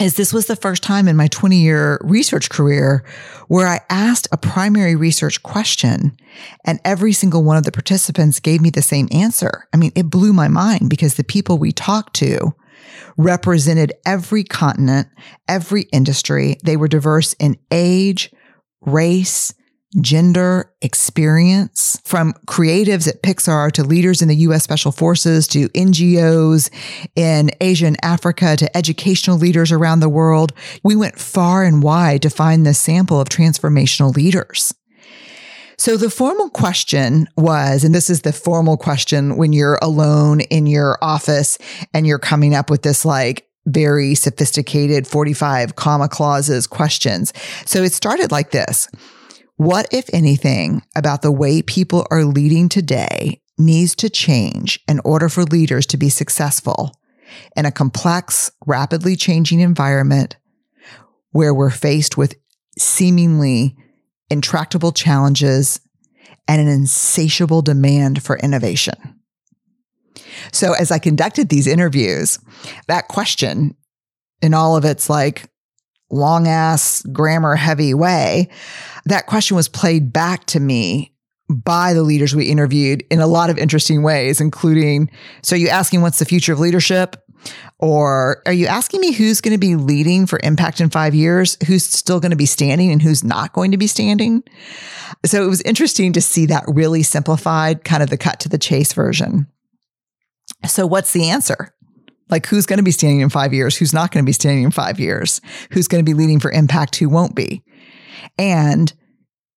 is 0.00 0.16
this 0.16 0.32
was 0.32 0.46
the 0.46 0.56
first 0.56 0.82
time 0.82 1.06
in 1.06 1.16
my 1.16 1.28
20 1.28 1.58
year 1.58 2.00
research 2.02 2.50
career 2.50 3.04
where 3.46 3.68
I 3.68 3.78
asked 3.88 4.26
a 4.32 4.36
primary 4.36 4.96
research 4.96 5.44
question 5.44 6.16
and 6.64 6.80
every 6.84 7.12
single 7.12 7.44
one 7.44 7.56
of 7.56 7.62
the 7.62 7.70
participants 7.70 8.40
gave 8.40 8.60
me 8.60 8.70
the 8.70 8.82
same 8.82 9.06
answer. 9.12 9.68
I 9.72 9.76
mean, 9.76 9.92
it 9.94 10.10
blew 10.10 10.32
my 10.32 10.48
mind 10.48 10.90
because 10.90 11.14
the 11.14 11.22
people 11.22 11.56
we 11.56 11.70
talked 11.70 12.14
to 12.16 12.52
represented 13.16 13.92
every 14.04 14.42
continent, 14.42 15.06
every 15.46 15.82
industry. 15.92 16.56
They 16.64 16.76
were 16.76 16.88
diverse 16.88 17.34
in 17.34 17.58
age, 17.70 18.32
race, 18.80 19.54
gender 20.00 20.72
experience 20.82 22.00
from 22.04 22.32
creatives 22.46 23.08
at 23.08 23.22
Pixar 23.22 23.72
to 23.72 23.82
leaders 23.82 24.22
in 24.22 24.28
the 24.28 24.36
US 24.36 24.62
Special 24.62 24.92
Forces 24.92 25.48
to 25.48 25.68
NGOs 25.70 26.70
in 27.16 27.50
Asia 27.60 27.86
and 27.86 28.04
Africa 28.04 28.56
to 28.56 28.76
educational 28.76 29.36
leaders 29.36 29.72
around 29.72 30.00
the 30.00 30.08
world. 30.08 30.52
We 30.84 30.94
went 30.94 31.18
far 31.18 31.64
and 31.64 31.82
wide 31.82 32.22
to 32.22 32.30
find 32.30 32.64
this 32.64 32.78
sample 32.78 33.20
of 33.20 33.28
transformational 33.28 34.14
leaders. 34.14 34.72
So 35.76 35.96
the 35.96 36.10
formal 36.10 36.50
question 36.50 37.26
was, 37.36 37.84
and 37.84 37.94
this 37.94 38.10
is 38.10 38.20
the 38.20 38.34
formal 38.34 38.76
question 38.76 39.36
when 39.36 39.54
you're 39.54 39.78
alone 39.80 40.40
in 40.42 40.66
your 40.66 40.98
office 41.00 41.56
and 41.94 42.06
you're 42.06 42.18
coming 42.18 42.54
up 42.54 42.68
with 42.68 42.82
this 42.82 43.04
like 43.04 43.48
very 43.66 44.14
sophisticated 44.14 45.06
45 45.06 45.76
comma 45.76 46.08
clauses 46.08 46.66
questions. 46.66 47.32
So 47.64 47.82
it 47.82 47.92
started 47.92 48.30
like 48.30 48.50
this. 48.50 48.88
What, 49.60 49.88
if 49.92 50.08
anything, 50.14 50.80
about 50.96 51.20
the 51.20 51.30
way 51.30 51.60
people 51.60 52.06
are 52.10 52.24
leading 52.24 52.70
today 52.70 53.42
needs 53.58 53.94
to 53.96 54.08
change 54.08 54.80
in 54.88 55.02
order 55.04 55.28
for 55.28 55.42
leaders 55.42 55.84
to 55.88 55.98
be 55.98 56.08
successful 56.08 56.98
in 57.54 57.66
a 57.66 57.70
complex, 57.70 58.50
rapidly 58.64 59.16
changing 59.16 59.60
environment 59.60 60.38
where 61.32 61.52
we're 61.52 61.68
faced 61.68 62.16
with 62.16 62.36
seemingly 62.78 63.76
intractable 64.30 64.92
challenges 64.92 65.78
and 66.48 66.62
an 66.62 66.68
insatiable 66.68 67.60
demand 67.60 68.22
for 68.22 68.38
innovation? 68.38 69.20
So, 70.52 70.72
as 70.72 70.90
I 70.90 70.98
conducted 70.98 71.50
these 71.50 71.66
interviews, 71.66 72.38
that 72.88 73.08
question 73.08 73.76
in 74.40 74.54
all 74.54 74.74
of 74.74 74.86
its 74.86 75.10
like 75.10 75.50
long 76.10 76.48
ass 76.48 77.02
grammar 77.12 77.56
heavy 77.56 77.94
way, 77.94 78.48
that 79.06 79.26
question 79.26 79.56
was 79.56 79.68
played 79.68 80.12
back 80.12 80.44
to 80.46 80.60
me 80.60 81.12
by 81.48 81.94
the 81.94 82.02
leaders 82.02 82.34
we 82.34 82.46
interviewed 82.46 83.04
in 83.10 83.18
a 83.20 83.26
lot 83.26 83.50
of 83.50 83.58
interesting 83.58 84.02
ways, 84.02 84.40
including 84.40 85.10
so 85.42 85.56
you 85.56 85.68
asking 85.68 86.00
what's 86.00 86.18
the 86.18 86.24
future 86.24 86.52
of 86.52 86.60
leadership? 86.60 87.16
Or 87.78 88.42
are 88.46 88.52
you 88.52 88.66
asking 88.66 89.00
me 89.00 89.12
who's 89.12 89.40
going 89.40 89.54
to 89.54 89.58
be 89.58 89.74
leading 89.74 90.26
for 90.26 90.38
impact 90.42 90.80
in 90.80 90.90
five 90.90 91.14
years? 91.14 91.56
Who's 91.66 91.84
still 91.84 92.20
going 92.20 92.30
to 92.30 92.36
be 92.36 92.46
standing 92.46 92.92
and 92.92 93.00
who's 93.00 93.24
not 93.24 93.52
going 93.52 93.70
to 93.70 93.78
be 93.78 93.86
standing? 93.86 94.42
So 95.24 95.42
it 95.42 95.48
was 95.48 95.62
interesting 95.62 96.12
to 96.12 96.20
see 96.20 96.46
that 96.46 96.64
really 96.68 97.02
simplified, 97.02 97.82
kind 97.84 98.02
of 98.02 98.10
the 98.10 98.18
cut 98.18 98.40
to 98.40 98.48
the 98.48 98.58
chase 98.58 98.92
version. 98.92 99.46
So 100.66 100.86
what's 100.86 101.12
the 101.12 101.30
answer? 101.30 101.74
Like 102.30 102.46
who's 102.46 102.66
going 102.66 102.78
to 102.78 102.82
be 102.82 102.90
standing 102.90 103.20
in 103.20 103.28
five 103.28 103.52
years? 103.52 103.76
Who's 103.76 103.92
not 103.92 104.10
going 104.10 104.24
to 104.24 104.28
be 104.28 104.32
standing 104.32 104.64
in 104.64 104.70
five 104.70 105.00
years? 105.00 105.40
Who's 105.72 105.88
going 105.88 106.04
to 106.04 106.08
be 106.08 106.14
leading 106.14 106.40
for 106.40 106.50
impact? 106.50 106.96
Who 106.96 107.08
won't 107.08 107.34
be? 107.34 107.62
And 108.38 108.92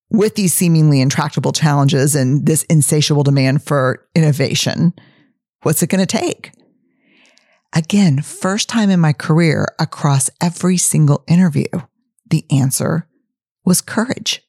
with 0.09 0.35
these 0.35 0.53
seemingly 0.53 1.01
intractable 1.01 1.51
challenges 1.51 2.15
and 2.15 2.45
this 2.45 2.63
insatiable 2.63 3.23
demand 3.23 3.63
for 3.63 4.07
innovation, 4.15 4.93
what's 5.63 5.81
it 5.81 5.89
going 5.89 6.05
to 6.05 6.17
take? 6.17 6.51
Again, 7.75 8.21
first 8.21 8.69
time 8.69 8.91
in 8.91 8.99
my 8.99 9.13
career 9.13 9.67
across 9.79 10.29
every 10.39 10.77
single 10.77 11.23
interview, 11.27 11.65
the 12.29 12.45
answer 12.51 13.07
was 13.65 13.81
courage. 13.81 14.42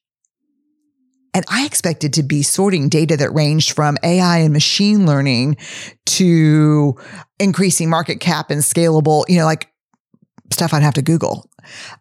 And 1.35 1.45
I 1.49 1.67
expected 1.67 2.13
to 2.15 2.23
be 2.23 2.43
sorting 2.43 2.89
data 2.89 3.17
that 3.17 3.35
ranged 3.35 3.73
from 3.73 3.99
AI 4.03 4.39
and 4.39 4.53
machine 4.53 5.05
learning 5.05 5.57
to 6.07 6.95
increasing 7.41 7.91
market 7.91 8.21
cap 8.21 8.51
and 8.51 8.63
scalable, 8.63 9.25
you 9.29 9.37
know, 9.37 9.45
like 9.45 9.69
stuff 10.53 10.73
I'd 10.73 10.83
have 10.83 10.95
to 10.95 11.03
Google. 11.03 11.51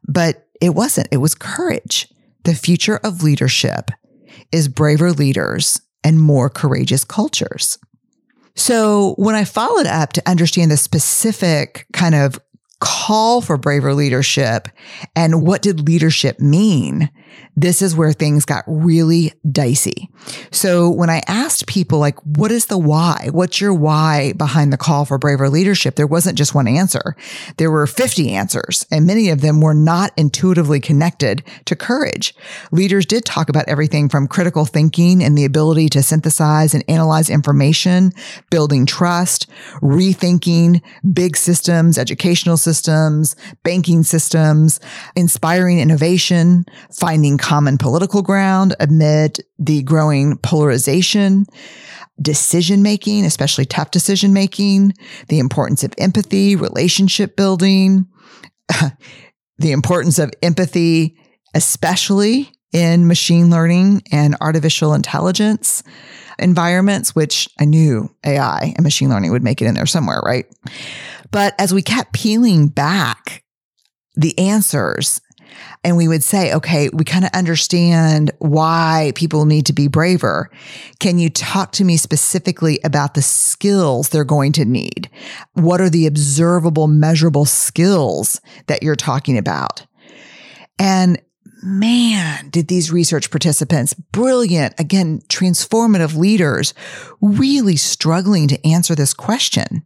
But 0.07 0.47
it 0.61 0.75
wasn't. 0.75 1.07
It 1.11 1.17
was 1.17 1.35
courage. 1.35 2.07
The 2.43 2.53
future 2.53 2.97
of 3.03 3.23
leadership 3.23 3.89
is 4.51 4.67
braver 4.67 5.11
leaders 5.11 5.81
and 6.03 6.19
more 6.19 6.49
courageous 6.49 7.03
cultures. 7.03 7.77
So 8.55 9.15
when 9.17 9.35
I 9.35 9.45
followed 9.45 9.87
up 9.87 10.13
to 10.13 10.29
understand 10.29 10.69
the 10.69 10.77
specific 10.77 11.87
kind 11.91 12.13
of 12.13 12.39
call 12.79 13.41
for 13.41 13.57
braver 13.57 13.93
leadership 13.93 14.67
and 15.15 15.41
what 15.41 15.61
did 15.61 15.87
leadership 15.87 16.39
mean, 16.39 17.09
this 17.55 17.81
is 17.81 17.95
where 17.95 18.13
things 18.13 18.45
got 18.45 18.63
really 18.67 19.33
dicey. 19.49 20.09
So 20.51 20.89
when 20.89 21.09
I 21.09 21.21
asked 21.27 21.67
people, 21.67 21.99
like, 21.99 22.17
what 22.25 22.51
is 22.51 22.65
the 22.65 22.77
why? 22.77 23.29
What's 23.31 23.61
your 23.61 23.73
why 23.73 24.33
behind 24.33 24.73
the 24.73 24.77
call 24.77 25.05
for 25.05 25.17
braver 25.17 25.49
leadership? 25.49 25.95
There 25.95 26.07
wasn't 26.07 26.37
just 26.37 26.55
one 26.55 26.67
answer. 26.67 27.15
There 27.57 27.71
were 27.71 27.85
50 27.85 28.31
answers 28.31 28.85
and 28.91 29.05
many 29.05 29.29
of 29.29 29.41
them 29.41 29.61
were 29.61 29.73
not 29.73 30.11
intuitively 30.17 30.79
connected 30.79 31.43
to 31.65 31.75
courage. 31.75 32.33
Leaders 32.71 33.05
did 33.05 33.25
talk 33.25 33.49
about 33.49 33.67
everything 33.67 34.09
from 34.09 34.27
critical 34.27 34.65
thinking 34.65 35.23
and 35.23 35.37
the 35.37 35.45
ability 35.45 35.89
to 35.89 36.03
synthesize 36.03 36.73
and 36.73 36.83
analyze 36.87 37.29
information, 37.29 38.11
building 38.49 38.85
trust, 38.85 39.47
rethinking 39.81 40.81
big 41.13 41.37
systems, 41.37 41.97
educational 41.97 42.57
systems, 42.57 43.35
banking 43.63 44.03
systems, 44.03 44.79
inspiring 45.15 45.79
innovation, 45.79 46.65
finding 47.23 47.37
common 47.37 47.77
political 47.77 48.21
ground 48.21 48.75
amid 48.81 49.37
the 49.57 49.81
growing 49.83 50.35
polarization, 50.39 51.45
decision 52.21 52.83
making, 52.83 53.23
especially 53.23 53.63
tough 53.63 53.91
decision 53.91 54.33
making, 54.33 54.91
the 55.29 55.39
importance 55.39 55.85
of 55.85 55.93
empathy, 55.97 56.57
relationship 56.57 57.37
building, 57.37 58.05
the 59.57 59.71
importance 59.71 60.19
of 60.19 60.33
empathy, 60.43 61.15
especially 61.55 62.51
in 62.73 63.07
machine 63.07 63.49
learning 63.49 64.01
and 64.11 64.35
artificial 64.41 64.93
intelligence 64.93 65.81
environments, 66.39 67.15
which 67.15 67.47
I 67.57 67.63
knew 67.63 68.13
AI 68.25 68.73
and 68.75 68.83
machine 68.83 69.09
learning 69.09 69.31
would 69.31 69.43
make 69.43 69.61
it 69.61 69.65
in 69.65 69.75
there 69.75 69.85
somewhere, 69.85 70.19
right? 70.25 70.45
But 71.31 71.55
as 71.57 71.73
we 71.73 71.83
kept 71.83 72.11
peeling 72.11 72.67
back 72.67 73.43
the 74.15 74.37
answers 74.37 75.21
and 75.83 75.97
we 75.97 76.07
would 76.07 76.23
say, 76.23 76.53
okay, 76.53 76.89
we 76.93 77.03
kind 77.03 77.25
of 77.25 77.31
understand 77.33 78.31
why 78.39 79.11
people 79.15 79.45
need 79.45 79.65
to 79.65 79.73
be 79.73 79.87
braver. 79.87 80.49
Can 80.99 81.19
you 81.19 81.29
talk 81.29 81.73
to 81.73 81.83
me 81.83 81.97
specifically 81.97 82.79
about 82.83 83.13
the 83.13 83.21
skills 83.21 84.09
they're 84.09 84.23
going 84.23 84.53
to 84.53 84.65
need? 84.65 85.09
What 85.53 85.81
are 85.81 85.89
the 85.89 86.07
observable, 86.07 86.87
measurable 86.87 87.45
skills 87.45 88.39
that 88.67 88.81
you're 88.81 88.95
talking 88.95 89.37
about? 89.37 89.85
And 90.79 91.21
man, 91.61 92.49
did 92.49 92.67
these 92.67 92.91
research 92.91 93.29
participants, 93.29 93.93
brilliant, 93.93 94.73
again, 94.79 95.21
transformative 95.27 96.15
leaders, 96.15 96.73
really 97.21 97.75
struggling 97.75 98.47
to 98.49 98.67
answer 98.67 98.95
this 98.95 99.13
question. 99.13 99.83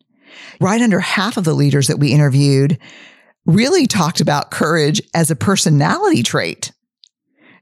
Right 0.60 0.82
under 0.82 1.00
half 1.00 1.38
of 1.38 1.44
the 1.44 1.54
leaders 1.54 1.88
that 1.88 2.00
we 2.00 2.12
interviewed 2.12 2.80
really 3.48 3.88
talked 3.88 4.22
about 4.22 4.52
courage 4.52 5.02
as 5.16 5.32
a 5.32 5.36
personality 5.36 6.22
trait. 6.22 6.72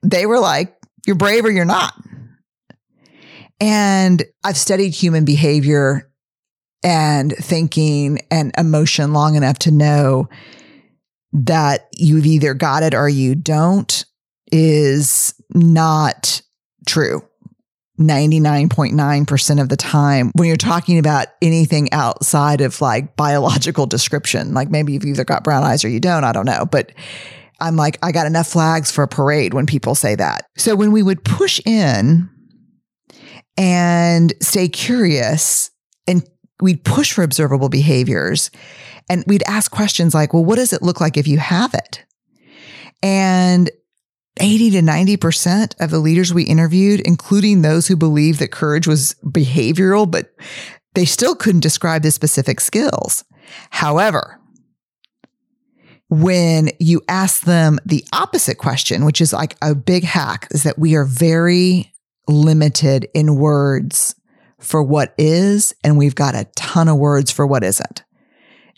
They 0.03 0.25
were 0.25 0.39
like, 0.39 0.75
you're 1.05 1.15
brave 1.15 1.45
or 1.45 1.51
you're 1.51 1.63
not. 1.63 1.93
And 3.61 4.23
I've 4.43 4.57
studied 4.57 4.89
human 4.89 5.23
behavior 5.23 6.11
and 6.83 7.31
thinking 7.31 8.19
and 8.29 8.51
emotion 8.57 9.13
long 9.13 9.35
enough 9.35 9.59
to 9.59 9.71
know 9.71 10.27
that 11.33 11.87
you've 11.95 12.25
either 12.25 12.53
got 12.53 12.83
it 12.83 12.93
or 12.93 13.07
you 13.07 13.35
don't 13.35 14.05
is 14.51 15.33
not 15.53 16.41
true. 16.87 17.21
99.9% 17.99 19.61
of 19.61 19.69
the 19.69 19.77
time 19.77 20.31
when 20.35 20.47
you're 20.47 20.57
talking 20.57 20.99
about 20.99 21.27
anything 21.41 21.91
outside 21.93 22.61
of 22.61 22.81
like 22.81 23.15
biological 23.15 23.85
description. 23.85 24.53
Like 24.53 24.69
maybe 24.69 24.93
you've 24.93 25.05
either 25.05 25.23
got 25.23 25.43
brown 25.43 25.63
eyes 25.63 25.85
or 25.85 25.89
you 25.89 25.99
don't, 25.99 26.23
I 26.23 26.31
don't 26.33 26.45
know. 26.45 26.65
But 26.65 26.91
I'm 27.61 27.77
like, 27.77 27.97
I 28.03 28.11
got 28.11 28.27
enough 28.27 28.47
flags 28.47 28.91
for 28.91 29.03
a 29.03 29.07
parade 29.07 29.53
when 29.53 29.65
people 29.65 29.95
say 29.95 30.15
that. 30.15 30.45
So 30.57 30.75
when 30.75 30.91
we 30.91 31.03
would 31.03 31.23
push 31.23 31.61
in 31.65 32.29
and 33.55 34.33
stay 34.41 34.67
curious 34.67 35.71
and 36.05 36.27
we'd 36.61 36.83
push 36.83 37.13
for 37.13 37.23
observable 37.23 37.69
behaviors 37.69 38.51
And 39.09 39.23
we'd 39.27 39.43
ask 39.47 39.71
questions 39.71 40.13
like, 40.13 40.33
well, 40.33 40.45
what 40.45 40.55
does 40.55 40.73
it 40.73 40.81
look 40.81 40.99
like 40.99 41.17
if 41.17 41.27
you 41.27 41.37
have 41.37 41.73
it? 41.73 42.03
And 43.03 43.69
80 44.39 44.71
to 44.71 44.81
90% 44.81 45.75
of 45.79 45.91
the 45.91 45.99
leaders 45.99 46.33
we 46.33 46.43
interviewed, 46.43 47.01
including 47.01 47.61
those 47.61 47.87
who 47.87 47.95
believed 47.95 48.39
that 48.39 48.51
courage 48.51 48.87
was 48.87 49.15
behavioral, 49.23 50.09
but 50.09 50.33
they 50.93 51.05
still 51.05 51.35
couldn't 51.35 51.61
describe 51.61 52.01
the 52.01 52.11
specific 52.11 52.59
skills. 52.59 53.23
However, 53.69 54.39
when 56.09 56.69
you 56.79 57.01
ask 57.07 57.43
them 57.43 57.79
the 57.85 58.05
opposite 58.13 58.57
question, 58.57 59.05
which 59.05 59.21
is 59.21 59.33
like 59.33 59.57
a 59.61 59.75
big 59.75 60.03
hack, 60.03 60.47
is 60.51 60.63
that 60.63 60.79
we 60.79 60.95
are 60.95 61.05
very 61.05 61.91
limited 62.27 63.07
in 63.13 63.35
words 63.35 64.15
for 64.59 64.81
what 64.81 65.13
is, 65.17 65.73
and 65.83 65.97
we've 65.97 66.15
got 66.15 66.35
a 66.35 66.47
ton 66.55 66.87
of 66.87 66.97
words 66.97 67.31
for 67.31 67.45
what 67.45 67.63
isn't. 67.63 68.03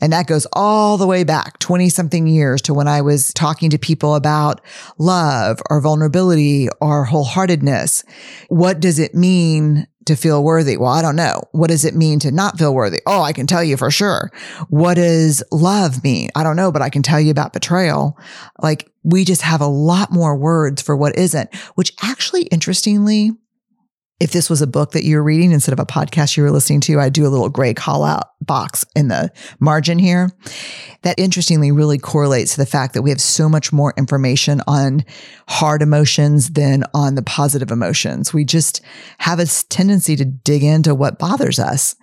And 0.02 0.14
that 0.14 0.28
goes 0.28 0.46
all 0.54 0.98
the 0.98 1.08
way 1.08 1.24
back 1.24 1.58
20 1.60 1.90
something 1.90 2.28
years 2.28 2.62
to 2.64 2.74
when 2.74 2.88
I 2.88 3.02
was 3.02 3.34
talking 3.34 3.70
to 3.72 3.80
people 3.80 4.16
about 4.16 4.62
love 4.98 5.60
or 5.70 5.82
vulnerability 5.82 6.70
or 6.80 7.06
wholeheartedness. 7.06 8.04
What 8.50 8.80
does 8.80 9.00
it 9.00 9.16
mean 9.16 9.88
to 10.06 10.16
feel 10.16 10.44
worthy? 10.44 10.78
Well, 10.78 10.92
I 10.92 11.02
don't 11.02 11.16
know. 11.16 11.42
What 11.52 11.70
does 11.70 11.84
it 11.84 11.96
mean 11.96 12.20
to 12.20 12.32
not 12.32 12.58
feel 12.58 12.74
worthy? 12.74 13.00
Oh, 13.06 13.22
I 13.22 13.34
can 13.34 13.48
tell 13.48 13.64
you 13.64 13.76
for 13.76 13.92
sure. 13.92 14.32
What 14.70 14.96
does 14.96 15.44
love 15.52 16.04
mean? 16.04 16.30
I 16.36 16.44
don't 16.44 16.56
know, 16.56 16.72
but 16.72 16.82
I 16.82 16.90
can 16.90 17.04
tell 17.04 17.20
you 17.20 17.32
about 17.32 17.54
betrayal. 17.54 18.18
Like 18.62 18.92
we 19.04 19.26
just 19.26 19.42
have 19.42 19.62
a 19.62 19.68
lot 19.68 20.12
more 20.12 20.38
words 20.38 20.82
for 20.82 20.96
what 20.96 21.18
isn't, 21.18 21.54
which 21.76 21.94
actually 22.02 22.44
interestingly 22.44 23.32
if 24.20 24.32
this 24.32 24.50
was 24.50 24.62
a 24.62 24.68
book 24.68 24.92
that 24.92 25.04
you're 25.04 25.24
reading 25.24 25.52
instead 25.52 25.74
of 25.74 25.80
a 25.80 25.86
podcast 25.86 26.36
you 26.36 26.44
were 26.44 26.52
listening 26.52 26.82
to, 26.82 27.00
I'd 27.00 27.14
do 27.14 27.28
a 27.28 27.30
little 27.30 27.50
gray 27.50 27.74
call 27.74 28.04
out 28.04 28.30
box 28.42 28.84
in 28.96 29.10
the 29.10 29.32
margin 29.60 30.00
here. 30.00 30.32
That 31.04 31.20
interestingly 31.20 31.72
really 31.72 32.00
correlates 32.00 32.54
to 32.54 32.58
the 32.58 32.66
fact 32.66 32.96
that 32.96 33.04
we 33.04 33.12
have 33.12 33.22
so 33.22 33.48
much 33.48 33.72
more 33.72 33.94
information 33.96 34.62
on 34.68 35.06
hard 35.48 35.84
emotions 35.84 36.50
than 36.50 36.84
on 36.96 37.14
the 37.14 37.22
positive 37.22 37.70
emotions. 37.70 38.34
We 38.34 38.44
just 38.44 38.82
have 39.20 39.40
a 39.40 39.46
tendency 39.46 40.16
to 40.16 40.26
dig 40.26 40.64
into 40.64 40.96
what 40.96 41.20
bothers 41.20 41.60
us. 41.60 41.96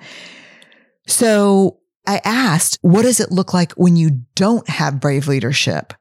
So 1.09 1.81
I 2.07 2.21
asked, 2.25 2.79
what 2.83 3.03
does 3.03 3.19
it 3.19 3.33
look 3.33 3.53
like 3.53 3.73
when 3.73 3.97
you 3.97 4.23
don't 4.37 4.69
have 4.69 5.01
brave 5.01 5.27
leadership? 5.27 5.95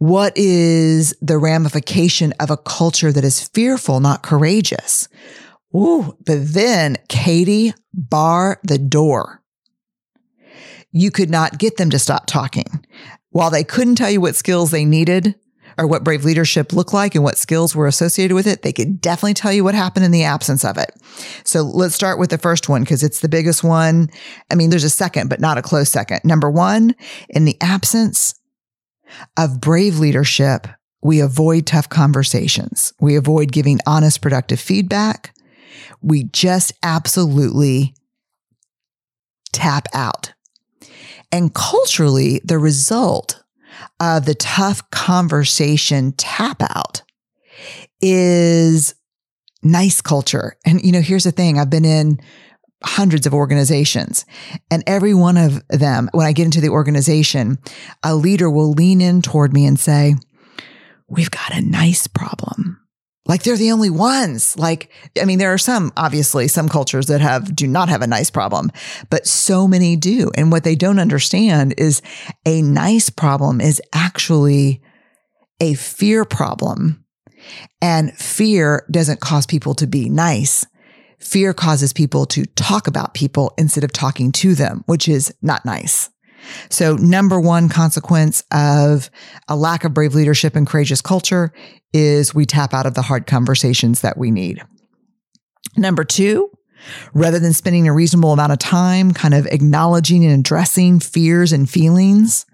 What 0.00 0.32
is 0.34 1.14
the 1.20 1.36
ramification 1.36 2.32
of 2.40 2.50
a 2.50 2.56
culture 2.56 3.12
that 3.12 3.22
is 3.22 3.46
fearful, 3.48 4.00
not 4.00 4.22
courageous? 4.22 5.08
Ooh, 5.76 6.16
but 6.24 6.38
then 6.54 6.96
Katie 7.10 7.74
bar 7.92 8.58
the 8.64 8.78
door. 8.78 9.42
You 10.90 11.10
could 11.10 11.28
not 11.28 11.58
get 11.58 11.76
them 11.76 11.90
to 11.90 11.98
stop 11.98 12.24
talking. 12.24 12.82
While 13.28 13.50
they 13.50 13.62
couldn't 13.62 13.96
tell 13.96 14.10
you 14.10 14.22
what 14.22 14.36
skills 14.36 14.70
they 14.70 14.86
needed 14.86 15.34
or 15.76 15.86
what 15.86 16.02
brave 16.02 16.24
leadership 16.24 16.72
looked 16.72 16.94
like 16.94 17.14
and 17.14 17.22
what 17.22 17.36
skills 17.36 17.76
were 17.76 17.86
associated 17.86 18.34
with 18.34 18.46
it, 18.46 18.62
they 18.62 18.72
could 18.72 19.02
definitely 19.02 19.34
tell 19.34 19.52
you 19.52 19.64
what 19.64 19.74
happened 19.74 20.06
in 20.06 20.12
the 20.12 20.24
absence 20.24 20.64
of 20.64 20.78
it. 20.78 20.92
So 21.44 21.60
let's 21.60 21.94
start 21.94 22.18
with 22.18 22.30
the 22.30 22.38
first 22.38 22.70
one 22.70 22.84
because 22.84 23.02
it's 23.02 23.20
the 23.20 23.28
biggest 23.28 23.62
one. 23.62 24.08
I 24.50 24.54
mean, 24.54 24.70
there's 24.70 24.82
a 24.82 24.88
second, 24.88 25.28
but 25.28 25.40
not 25.40 25.58
a 25.58 25.62
close 25.62 25.90
second. 25.90 26.22
Number 26.24 26.50
one, 26.50 26.94
in 27.28 27.44
the 27.44 27.58
absence 27.60 28.39
of 29.36 29.60
brave 29.60 29.98
leadership, 29.98 30.66
we 31.02 31.20
avoid 31.20 31.66
tough 31.66 31.88
conversations. 31.88 32.92
We 33.00 33.16
avoid 33.16 33.52
giving 33.52 33.80
honest, 33.86 34.20
productive 34.20 34.60
feedback. 34.60 35.34
We 36.02 36.24
just 36.24 36.72
absolutely 36.82 37.94
tap 39.52 39.88
out. 39.94 40.32
And 41.32 41.54
culturally, 41.54 42.40
the 42.44 42.58
result 42.58 43.42
of 44.00 44.26
the 44.26 44.34
tough 44.34 44.88
conversation 44.90 46.12
tap 46.12 46.62
out 46.62 47.02
is 48.00 48.94
nice 49.62 50.00
culture. 50.00 50.56
And, 50.64 50.82
you 50.82 50.92
know, 50.92 51.00
here's 51.00 51.24
the 51.24 51.32
thing 51.32 51.58
I've 51.58 51.70
been 51.70 51.84
in 51.84 52.20
hundreds 52.82 53.26
of 53.26 53.34
organizations. 53.34 54.24
And 54.70 54.82
every 54.86 55.14
one 55.14 55.36
of 55.36 55.66
them, 55.68 56.08
when 56.12 56.26
I 56.26 56.32
get 56.32 56.46
into 56.46 56.60
the 56.60 56.70
organization, 56.70 57.58
a 58.02 58.14
leader 58.14 58.50
will 58.50 58.72
lean 58.72 59.00
in 59.00 59.22
toward 59.22 59.52
me 59.52 59.66
and 59.66 59.78
say, 59.78 60.14
we've 61.08 61.30
got 61.30 61.54
a 61.54 61.60
nice 61.60 62.06
problem. 62.06 62.78
Like 63.26 63.42
they're 63.42 63.56
the 63.56 63.70
only 63.70 63.90
ones. 63.90 64.58
Like, 64.58 64.90
I 65.20 65.24
mean, 65.24 65.38
there 65.38 65.52
are 65.52 65.58
some, 65.58 65.92
obviously, 65.96 66.48
some 66.48 66.68
cultures 66.68 67.06
that 67.06 67.20
have, 67.20 67.54
do 67.54 67.66
not 67.66 67.88
have 67.88 68.02
a 68.02 68.06
nice 68.06 68.30
problem, 68.30 68.72
but 69.10 69.26
so 69.26 69.68
many 69.68 69.94
do. 69.94 70.30
And 70.36 70.50
what 70.50 70.64
they 70.64 70.74
don't 70.74 70.98
understand 70.98 71.74
is 71.76 72.00
a 72.46 72.62
nice 72.62 73.10
problem 73.10 73.60
is 73.60 73.80
actually 73.92 74.82
a 75.60 75.74
fear 75.74 76.24
problem. 76.24 77.04
And 77.82 78.12
fear 78.16 78.86
doesn't 78.90 79.20
cause 79.20 79.46
people 79.46 79.74
to 79.74 79.86
be 79.86 80.08
nice. 80.08 80.66
Fear 81.20 81.54
causes 81.54 81.92
people 81.92 82.26
to 82.26 82.44
talk 82.46 82.86
about 82.86 83.14
people 83.14 83.52
instead 83.58 83.84
of 83.84 83.92
talking 83.92 84.32
to 84.32 84.54
them, 84.54 84.82
which 84.86 85.08
is 85.08 85.34
not 85.42 85.64
nice. 85.64 86.10
So 86.70 86.96
number 86.96 87.40
one 87.40 87.68
consequence 87.68 88.42
of 88.50 89.10
a 89.48 89.56
lack 89.56 89.84
of 89.84 89.92
brave 89.94 90.14
leadership 90.14 90.56
and 90.56 90.66
courageous 90.66 91.02
culture 91.02 91.52
is 91.92 92.34
we 92.34 92.46
tap 92.46 92.72
out 92.72 92.86
of 92.86 92.94
the 92.94 93.02
hard 93.02 93.26
conversations 93.26 94.00
that 94.00 94.16
we 94.16 94.30
need. 94.30 94.62
Number 95.76 96.04
two, 96.04 96.50
rather 97.12 97.38
than 97.38 97.52
spending 97.52 97.86
a 97.86 97.92
reasonable 97.92 98.32
amount 98.32 98.52
of 98.52 98.58
time 98.58 99.12
kind 99.12 99.34
of 99.34 99.46
acknowledging 99.46 100.24
and 100.24 100.40
addressing 100.40 101.00
fears 101.00 101.52
and 101.52 101.68
feelings 101.68 102.46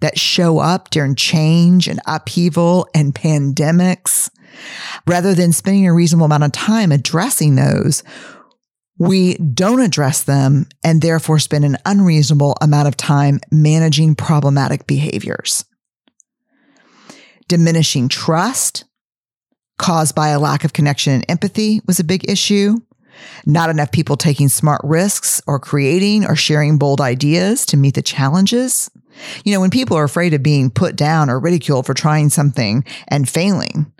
that 0.00 0.18
show 0.18 0.58
up 0.58 0.90
during 0.90 1.14
change 1.14 1.88
and 1.88 2.00
upheaval 2.06 2.88
and 2.94 3.14
pandemics, 3.14 4.30
Rather 5.06 5.34
than 5.34 5.52
spending 5.52 5.86
a 5.86 5.94
reasonable 5.94 6.26
amount 6.26 6.44
of 6.44 6.52
time 6.52 6.92
addressing 6.92 7.54
those, 7.54 8.02
we 8.98 9.34
don't 9.36 9.80
address 9.80 10.22
them 10.22 10.66
and 10.82 11.02
therefore 11.02 11.38
spend 11.38 11.64
an 11.64 11.76
unreasonable 11.84 12.56
amount 12.60 12.88
of 12.88 12.96
time 12.96 13.40
managing 13.50 14.14
problematic 14.14 14.86
behaviors. 14.86 15.64
Diminishing 17.48 18.08
trust 18.08 18.84
caused 19.78 20.14
by 20.14 20.28
a 20.28 20.40
lack 20.40 20.64
of 20.64 20.72
connection 20.72 21.12
and 21.12 21.24
empathy 21.28 21.80
was 21.86 22.00
a 22.00 22.04
big 22.04 22.28
issue. 22.28 22.76
Not 23.44 23.70
enough 23.70 23.92
people 23.92 24.16
taking 24.16 24.48
smart 24.48 24.80
risks 24.82 25.42
or 25.46 25.58
creating 25.58 26.24
or 26.24 26.34
sharing 26.34 26.78
bold 26.78 27.00
ideas 27.00 27.66
to 27.66 27.76
meet 27.76 27.94
the 27.94 28.02
challenges. 28.02 28.90
You 29.44 29.52
know, 29.52 29.60
when 29.60 29.70
people 29.70 29.96
are 29.96 30.04
afraid 30.04 30.34
of 30.34 30.42
being 30.42 30.70
put 30.70 30.96
down 30.96 31.30
or 31.30 31.38
ridiculed 31.38 31.86
for 31.86 31.94
trying 31.94 32.30
something 32.30 32.84
and 33.08 33.28
failing, 33.28 33.92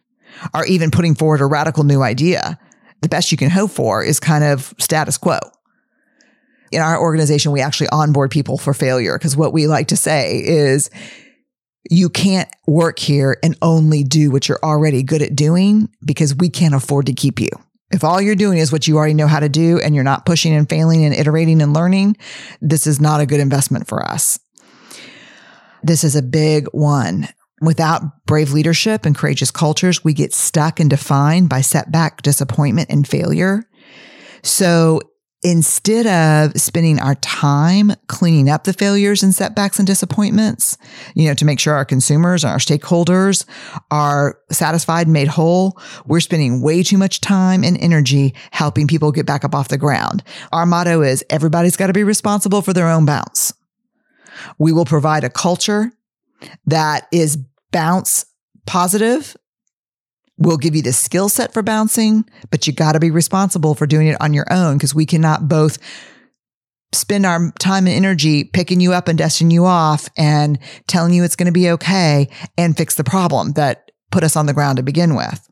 or 0.54 0.66
even 0.66 0.90
putting 0.90 1.14
forward 1.14 1.40
a 1.40 1.46
radical 1.46 1.84
new 1.84 2.02
idea, 2.02 2.58
the 3.02 3.08
best 3.08 3.30
you 3.30 3.38
can 3.38 3.50
hope 3.50 3.70
for 3.70 4.02
is 4.02 4.20
kind 4.20 4.44
of 4.44 4.74
status 4.78 5.18
quo. 5.18 5.38
In 6.72 6.80
our 6.82 7.00
organization, 7.00 7.52
we 7.52 7.60
actually 7.60 7.88
onboard 7.90 8.30
people 8.30 8.58
for 8.58 8.74
failure 8.74 9.16
because 9.16 9.36
what 9.36 9.52
we 9.52 9.66
like 9.66 9.88
to 9.88 9.96
say 9.96 10.38
is 10.44 10.90
you 11.88 12.08
can't 12.08 12.48
work 12.66 12.98
here 12.98 13.38
and 13.42 13.56
only 13.62 14.02
do 14.02 14.30
what 14.30 14.48
you're 14.48 14.62
already 14.62 15.02
good 15.02 15.22
at 15.22 15.36
doing 15.36 15.88
because 16.04 16.34
we 16.34 16.48
can't 16.48 16.74
afford 16.74 17.06
to 17.06 17.12
keep 17.12 17.38
you. 17.38 17.48
If 17.92 18.02
all 18.02 18.20
you're 18.20 18.34
doing 18.34 18.58
is 18.58 18.72
what 18.72 18.88
you 18.88 18.96
already 18.96 19.14
know 19.14 19.28
how 19.28 19.38
to 19.38 19.48
do 19.48 19.78
and 19.78 19.94
you're 19.94 20.02
not 20.02 20.26
pushing 20.26 20.52
and 20.52 20.68
failing 20.68 21.04
and 21.04 21.14
iterating 21.14 21.62
and 21.62 21.72
learning, 21.72 22.16
this 22.60 22.86
is 22.86 23.00
not 23.00 23.20
a 23.20 23.26
good 23.26 23.38
investment 23.38 23.86
for 23.86 24.02
us. 24.02 24.40
This 25.82 26.04
is 26.04 26.16
a 26.16 26.22
big 26.22 26.66
one. 26.72 27.28
Without 27.62 28.26
brave 28.26 28.52
leadership 28.52 29.06
and 29.06 29.16
courageous 29.16 29.50
cultures, 29.50 30.04
we 30.04 30.12
get 30.12 30.34
stuck 30.34 30.78
and 30.78 30.90
defined 30.90 31.48
by 31.48 31.62
setback, 31.62 32.20
disappointment, 32.22 32.90
and 32.90 33.08
failure. 33.08 33.64
So 34.42 35.00
instead 35.42 36.06
of 36.06 36.60
spending 36.60 36.98
our 36.98 37.14
time 37.16 37.92
cleaning 38.08 38.50
up 38.50 38.64
the 38.64 38.72
failures 38.72 39.22
and 39.22 39.34
setbacks 39.34 39.78
and 39.78 39.86
disappointments, 39.86 40.76
you 41.14 41.28
know, 41.28 41.34
to 41.34 41.44
make 41.44 41.60
sure 41.60 41.74
our 41.74 41.84
consumers 41.84 42.42
and 42.42 42.50
our 42.50 42.58
stakeholders 42.58 43.46
are 43.90 44.38
satisfied 44.50 45.06
and 45.06 45.12
made 45.12 45.28
whole, 45.28 45.80
we're 46.04 46.20
spending 46.20 46.60
way 46.60 46.82
too 46.82 46.98
much 46.98 47.20
time 47.20 47.64
and 47.64 47.78
energy 47.78 48.34
helping 48.50 48.86
people 48.86 49.12
get 49.12 49.24
back 49.24 49.44
up 49.44 49.54
off 49.54 49.68
the 49.68 49.78
ground. 49.78 50.22
Our 50.52 50.66
motto 50.66 51.02
is 51.02 51.24
everybody's 51.30 51.76
got 51.76 51.86
to 51.86 51.92
be 51.92 52.04
responsible 52.04 52.60
for 52.60 52.72
their 52.72 52.88
own 52.88 53.06
bounce. 53.06 53.52
We 54.58 54.72
will 54.72 54.84
provide 54.84 55.24
a 55.24 55.30
culture 55.30 55.92
that 56.66 57.08
is 57.12 57.38
bounce 57.72 58.26
positive 58.66 59.36
We'll 60.38 60.58
give 60.58 60.76
you 60.76 60.82
the 60.82 60.92
skill 60.92 61.28
set 61.28 61.54
for 61.54 61.62
bouncing, 61.62 62.24
but 62.50 62.66
you 62.66 62.72
got 62.72 62.92
to 62.92 63.00
be 63.00 63.10
responsible 63.10 63.74
for 63.74 63.86
doing 63.86 64.06
it 64.06 64.20
on 64.20 64.34
your 64.34 64.46
own 64.50 64.76
because 64.76 64.94
we 64.94 65.06
cannot 65.06 65.48
both 65.48 65.78
spend 66.92 67.24
our 67.24 67.52
time 67.58 67.86
and 67.86 67.96
energy 67.96 68.44
picking 68.44 68.80
you 68.80 68.92
up 68.92 69.08
and 69.08 69.18
dusting 69.18 69.50
you 69.50 69.64
off 69.64 70.08
and 70.16 70.58
telling 70.86 71.14
you 71.14 71.24
it's 71.24 71.36
going 71.36 71.46
to 71.46 71.52
be 71.52 71.70
okay 71.70 72.28
and 72.58 72.76
fix 72.76 72.94
the 72.96 73.04
problem 73.04 73.52
that 73.52 73.90
put 74.10 74.22
us 74.22 74.36
on 74.36 74.46
the 74.46 74.52
ground 74.52 74.76
to 74.76 74.82
begin 74.82 75.14
with. 75.14 75.48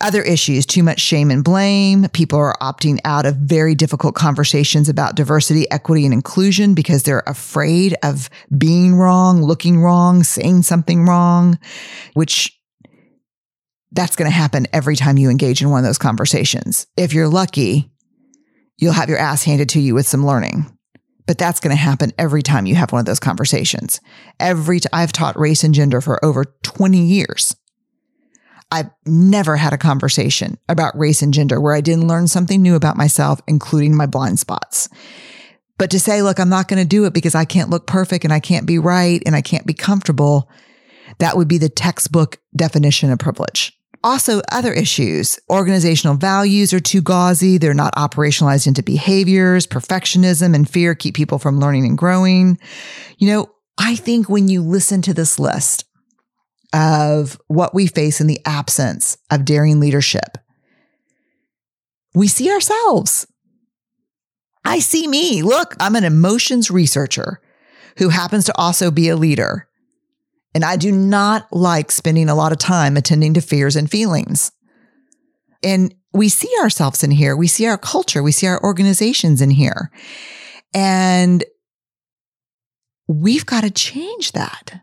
Other 0.00 0.22
issues, 0.22 0.64
too 0.64 0.84
much 0.84 1.00
shame 1.00 1.28
and 1.28 1.42
blame. 1.42 2.08
People 2.10 2.38
are 2.38 2.56
opting 2.60 3.00
out 3.04 3.26
of 3.26 3.34
very 3.34 3.74
difficult 3.74 4.14
conversations 4.14 4.88
about 4.88 5.16
diversity, 5.16 5.68
equity, 5.72 6.04
and 6.04 6.14
inclusion 6.14 6.74
because 6.74 7.02
they're 7.02 7.24
afraid 7.26 7.96
of 8.04 8.30
being 8.56 8.94
wrong, 8.94 9.42
looking 9.42 9.80
wrong, 9.80 10.22
saying 10.22 10.62
something 10.62 11.04
wrong, 11.04 11.58
which 12.14 12.56
that's 13.90 14.14
going 14.14 14.30
to 14.30 14.36
happen 14.36 14.68
every 14.72 14.94
time 14.94 15.18
you 15.18 15.30
engage 15.30 15.62
in 15.62 15.70
one 15.70 15.80
of 15.80 15.84
those 15.84 15.98
conversations. 15.98 16.86
If 16.96 17.12
you're 17.12 17.26
lucky, 17.26 17.90
you'll 18.76 18.92
have 18.92 19.08
your 19.08 19.18
ass 19.18 19.42
handed 19.42 19.68
to 19.70 19.80
you 19.80 19.94
with 19.94 20.06
some 20.06 20.24
learning. 20.24 20.72
But 21.26 21.38
that's 21.38 21.60
going 21.60 21.76
to 21.76 21.82
happen 21.82 22.12
every 22.18 22.42
time 22.42 22.66
you 22.66 22.76
have 22.76 22.92
one 22.92 23.00
of 23.00 23.06
those 23.06 23.20
conversations. 23.20 24.00
Every 24.38 24.80
t- 24.80 24.88
I've 24.92 25.12
taught 25.12 25.38
race 25.38 25.64
and 25.64 25.74
gender 25.74 26.00
for 26.00 26.24
over 26.24 26.44
20 26.62 26.98
years. 26.98 27.54
I've 28.70 28.90
never 29.06 29.56
had 29.56 29.72
a 29.72 29.78
conversation 29.78 30.58
about 30.68 30.98
race 30.98 31.22
and 31.22 31.32
gender 31.32 31.60
where 31.60 31.74
I 31.74 31.80
didn't 31.80 32.08
learn 32.08 32.28
something 32.28 32.60
new 32.60 32.74
about 32.74 32.96
myself, 32.96 33.40
including 33.46 33.96
my 33.96 34.06
blind 34.06 34.38
spots. 34.38 34.88
But 35.78 35.90
to 35.92 36.00
say, 36.00 36.22
look, 36.22 36.38
I'm 36.38 36.48
not 36.48 36.68
going 36.68 36.82
to 36.82 36.88
do 36.88 37.04
it 37.04 37.14
because 37.14 37.34
I 37.34 37.44
can't 37.44 37.70
look 37.70 37.86
perfect 37.86 38.24
and 38.24 38.32
I 38.32 38.40
can't 38.40 38.66
be 38.66 38.78
right 38.78 39.22
and 39.24 39.34
I 39.34 39.40
can't 39.40 39.66
be 39.66 39.74
comfortable, 39.74 40.50
that 41.18 41.36
would 41.36 41.48
be 41.48 41.58
the 41.58 41.68
textbook 41.68 42.38
definition 42.54 43.10
of 43.10 43.18
privilege. 43.18 43.72
Also, 44.04 44.40
other 44.52 44.72
issues. 44.72 45.38
Organizational 45.50 46.16
values 46.16 46.72
are 46.72 46.80
too 46.80 47.02
gauzy. 47.02 47.58
They're 47.58 47.74
not 47.74 47.94
operationalized 47.96 48.66
into 48.66 48.82
behaviors. 48.82 49.66
Perfectionism 49.66 50.54
and 50.54 50.68
fear 50.68 50.94
keep 50.94 51.16
people 51.16 51.38
from 51.38 51.58
learning 51.58 51.84
and 51.84 51.98
growing. 51.98 52.58
You 53.18 53.28
know, 53.28 53.50
I 53.78 53.96
think 53.96 54.28
when 54.28 54.48
you 54.48 54.62
listen 54.62 55.02
to 55.02 55.14
this 55.14 55.38
list, 55.38 55.84
of 56.72 57.40
what 57.46 57.74
we 57.74 57.86
face 57.86 58.20
in 58.20 58.26
the 58.26 58.40
absence 58.44 59.16
of 59.30 59.44
daring 59.44 59.80
leadership. 59.80 60.38
We 62.14 62.28
see 62.28 62.50
ourselves. 62.50 63.26
I 64.64 64.80
see 64.80 65.06
me. 65.06 65.42
Look, 65.42 65.74
I'm 65.80 65.96
an 65.96 66.04
emotions 66.04 66.70
researcher 66.70 67.40
who 67.96 68.10
happens 68.10 68.44
to 68.46 68.56
also 68.56 68.90
be 68.90 69.08
a 69.08 69.16
leader. 69.16 69.68
And 70.54 70.64
I 70.64 70.76
do 70.76 70.92
not 70.92 71.46
like 71.52 71.90
spending 71.90 72.28
a 72.28 72.34
lot 72.34 72.52
of 72.52 72.58
time 72.58 72.96
attending 72.96 73.34
to 73.34 73.40
fears 73.40 73.76
and 73.76 73.90
feelings. 73.90 74.50
And 75.62 75.94
we 76.12 76.28
see 76.28 76.52
ourselves 76.60 77.02
in 77.02 77.10
here. 77.10 77.36
We 77.36 77.48
see 77.48 77.66
our 77.66 77.78
culture. 77.78 78.22
We 78.22 78.32
see 78.32 78.46
our 78.46 78.62
organizations 78.62 79.42
in 79.42 79.50
here. 79.50 79.90
And 80.74 81.44
we've 83.06 83.46
got 83.46 83.62
to 83.62 83.70
change 83.70 84.32
that 84.32 84.82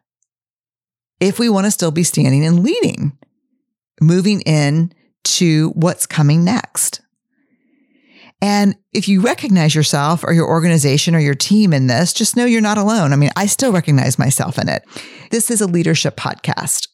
if 1.19 1.39
we 1.39 1.49
want 1.49 1.65
to 1.65 1.71
still 1.71 1.91
be 1.91 2.03
standing 2.03 2.45
and 2.45 2.63
leading, 2.63 3.17
moving 4.01 4.41
in 4.41 4.93
to 5.23 5.69
what's 5.69 6.05
coming 6.05 6.43
next. 6.43 7.01
And 8.41 8.75
if 8.93 9.07
you 9.07 9.21
recognize 9.21 9.73
yourself 9.73 10.23
or 10.23 10.33
your 10.33 10.47
organization 10.47 11.15
or 11.15 11.19
your 11.19 11.35
team 11.35 11.73
in 11.73 11.87
this, 11.87 12.13
just 12.13 12.35
know 12.35 12.45
you're 12.45 12.61
not 12.61 12.77
alone. 12.77 13.13
I 13.13 13.15
mean, 13.15 13.31
I 13.35 13.45
still 13.45 13.71
recognize 13.71 14.19
myself 14.19 14.59
in 14.59 14.69
it. 14.69 14.83
This 15.31 15.49
is 15.49 15.61
a 15.61 15.67
leadership 15.67 16.15
podcast. 16.17 16.87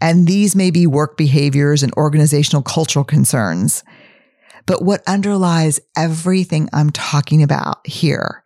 And 0.00 0.26
these 0.26 0.54
may 0.54 0.70
be 0.70 0.86
work 0.86 1.16
behaviors 1.16 1.82
and 1.82 1.92
organizational 1.94 2.62
cultural 2.62 3.04
concerns. 3.04 3.82
But 4.66 4.82
what 4.82 5.02
underlies 5.06 5.80
everything 5.96 6.68
I'm 6.72 6.90
talking 6.90 7.42
about 7.42 7.84
here, 7.86 8.44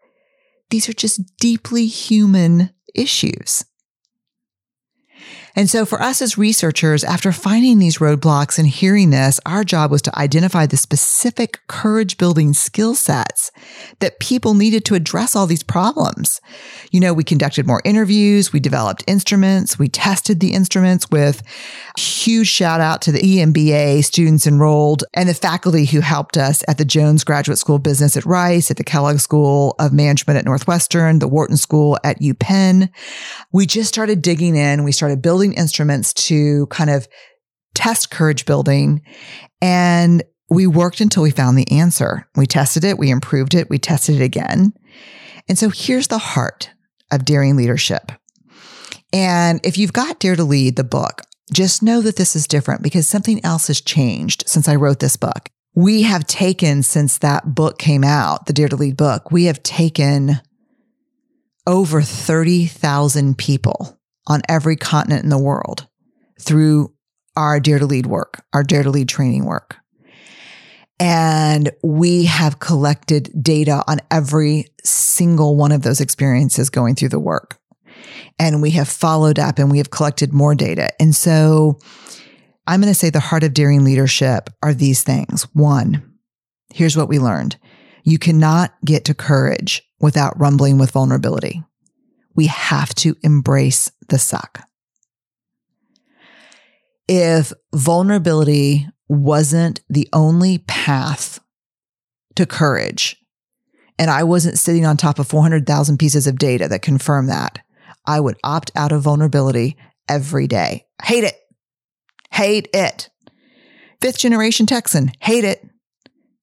these 0.71 0.89
are 0.89 0.95
just 0.95 1.37
deeply 1.37 1.87
human 1.87 2.71
issues. 2.95 3.65
And 5.55 5.69
so 5.69 5.85
for 5.85 6.01
us 6.01 6.23
as 6.23 6.39
researchers, 6.39 7.05
after 7.05 7.31
finding 7.31 7.79
these 7.79 7.99
roadblocks 7.99 8.59
and 8.59 8.67
hearing 8.67 9.11
this, 9.11 9.39
our 9.45 9.65
job 9.65 9.91
was 9.91 10.03
to 10.03 10.19
identify 10.19 10.67
the 10.67 10.77
specific 10.77 11.61
courage 11.67 12.17
building 12.17 12.55
skill 12.55 12.95
sets 12.95 13.51
that 13.99 14.19
people 14.19 14.55
needed 14.55 14.85
to 14.87 14.95
address 14.95 15.37
all 15.37 15.47
these 15.47 15.63
problems. 15.63 16.41
You 16.91 17.01
know, 17.01 17.13
we 17.13 17.25
conducted 17.25 17.67
more 17.67 17.83
interviews, 17.85 18.53
we 18.53 18.61
developed 18.61 19.05
instruments, 19.07 19.79
we 19.79 19.89
tested 19.89 20.41
the 20.41 20.55
instruments 20.55 21.11
with 21.11 21.43
huge 21.99 22.49
shout 22.49 22.81
out 22.81 23.03
to 23.03 23.13
the 23.13 23.21
EMBA 23.21 24.05
students 24.05 24.47
enrolled 24.47 25.05
and 25.13 25.29
the 25.29 25.35
faculty 25.35 25.85
who 25.85 26.01
helped 26.01 26.37
us 26.37 26.65
at 26.67 26.79
the 26.79 26.85
Jones 26.85 27.25
Graduate 27.25 27.59
School 27.59 27.77
of 27.77 27.83
Business 27.83 28.17
at 28.17 28.25
Rice, 28.25 28.71
at 28.71 28.79
the 28.79 28.85
Kellogg 28.85 29.19
School 29.19 29.75
of 29.79 29.93
Management 29.93 30.39
at 30.39 30.45
Northwestern, 30.45 31.19
the 31.19 31.29
Wharton 31.29 31.57
School 31.57 31.99
at 32.05 32.21
UPenn. 32.21 32.89
We 33.53 33.67
just 33.67 33.89
started 33.89 34.23
digging 34.23 34.57
in. 34.57 34.85
We 34.85 34.93
started 34.93 35.21
building 35.21 35.42
building 35.43 35.59
instruments 35.59 36.13
to 36.13 36.67
kind 36.67 36.89
of 36.89 37.09
test 37.75 38.13
courage 38.13 38.47
building. 38.47 39.03
And 39.61 40.23
we 40.49 40.69
worked 40.69 41.01
until 41.01 41.25
we 41.25 41.33
found 41.33 41.59
the 41.59 41.71
answer. 41.71 42.29
We 42.37 42.47
tested 42.47 42.85
it, 42.85 42.97
we 42.99 43.11
improved 43.11 43.55
it, 43.55 43.69
we 43.69 43.79
tested 43.79 44.21
it 44.21 44.25
again. 44.25 44.73
And 45.49 45.59
so 45.59 45.69
here's 45.71 46.07
the 46.07 46.19
heart 46.19 46.71
of 47.11 47.25
daring 47.25 47.57
leadership. 47.57 48.13
And 49.13 49.61
if 49.65 49.77
you've 49.77 49.93
got 49.93 50.21
Dare 50.21 50.37
to 50.37 50.45
Lead, 50.45 50.77
the 50.77 50.85
book, 50.85 51.23
just 51.53 51.83
know 51.83 52.01
that 52.03 52.17
this 52.17 52.37
is 52.37 52.47
different 52.47 52.83
because 52.83 53.09
something 53.09 53.45
else 53.45 53.67
has 53.67 53.81
changed 53.81 54.45
since 54.47 54.69
I 54.69 54.77
wrote 54.77 55.01
this 55.01 55.17
book. 55.17 55.49
We 55.75 56.03
have 56.03 56.27
taken, 56.27 56.85
since 56.85 57.19
that 57.19 57.55
book 57.55 57.79
came 57.79 58.05
out, 58.05 58.47
the 58.47 58.53
Dare 58.53 58.69
to 58.69 58.77
Lead 58.77 58.97
book, 58.97 59.33
we 59.33 59.47
have 59.47 59.63
taken 59.65 60.41
over 61.67 62.01
30,000 62.01 63.37
people 63.37 63.99
on 64.27 64.43
every 64.49 64.77
continent 64.77 65.25
in 65.25 65.31
the 65.31 65.39
world 65.39 65.87
through 66.41 66.93
our 67.37 67.61
Dare 67.61 67.79
to 67.79 67.87
Lead 67.87 68.07
work, 68.07 68.45
our 68.53 68.63
Dare 68.63 68.83
to 68.83 68.91
Lead 68.91 69.09
training 69.09 69.45
work. 69.45 69.77
And 71.01 71.73
we 71.83 72.27
have 72.27 72.61
collected 72.61 73.31
data 73.43 73.83
on 73.89 74.01
every 74.11 74.67
single 74.85 75.57
one 75.57 75.73
of 75.73 75.83
those 75.83 76.01
experiences 76.01 76.71
going 76.71 76.95
through 76.95 77.09
the 77.09 77.19
work. 77.19 77.59
And 78.39 78.63
we 78.63 78.71
have 78.71 78.89
followed 78.89 79.39
up 79.39 79.59
and 79.59 79.71
we 79.71 79.79
have 79.79 79.91
collected 79.91 80.33
more 80.33 80.55
data. 80.55 80.91
And 81.01 81.15
so 81.15 81.79
I'm 82.67 82.81
going 82.81 82.93
to 82.93 82.99
say 82.99 83.11
the 83.11 83.21
heart 83.21 83.43
of 83.43 83.55
daring 83.55 83.85
leadership 83.85 84.51
are 84.63 84.75
these 84.75 85.03
things. 85.03 85.43
One, 85.55 86.19
here's 86.73 86.97
what 86.97 87.09
we 87.09 87.19
learned. 87.19 87.57
You 88.05 88.19
cannot 88.19 88.73
get 88.85 89.05
to 89.07 89.15
courage 89.15 89.83
without 90.01 90.39
rumbling 90.39 90.79
with 90.79 90.93
vulnerability 90.93 91.63
we 92.35 92.47
have 92.47 92.95
to 92.97 93.17
embrace 93.23 93.91
the 94.09 94.19
suck. 94.19 94.67
If 97.09 97.53
vulnerability 97.75 98.89
wasn't 99.09 99.81
the 99.91 100.09
only 100.13 100.59
path 100.59 101.41
to 102.37 102.47
courage, 102.47 103.17
and 103.99 104.11
I 104.11 104.25
wasn't 104.25 104.59
sitting 104.59 104.87
on 104.87 104.97
top 104.97 105.19
of 105.19 105.29
400,000 105.29 105.99
pieces 105.99 106.27
of 106.27 106.39
data 106.39 106.69
that 106.69 106.83
confirm 106.83 107.27
that, 107.27 107.59
I 108.07 108.21
would 108.21 108.39
opt 108.43 108.71
out 108.75 108.93
of 108.93 109.03
vulnerability 109.03 109.77
every 110.09 110.47
day. 110.47 110.87
Hate 111.03 111.25
it. 111.25 111.37
Hate 112.31 112.69
it. 112.73 113.11
Fifth 114.01 114.19
generation 114.19 114.67
Texan, 114.67 115.13
hate 115.21 115.45
it. 115.45 115.65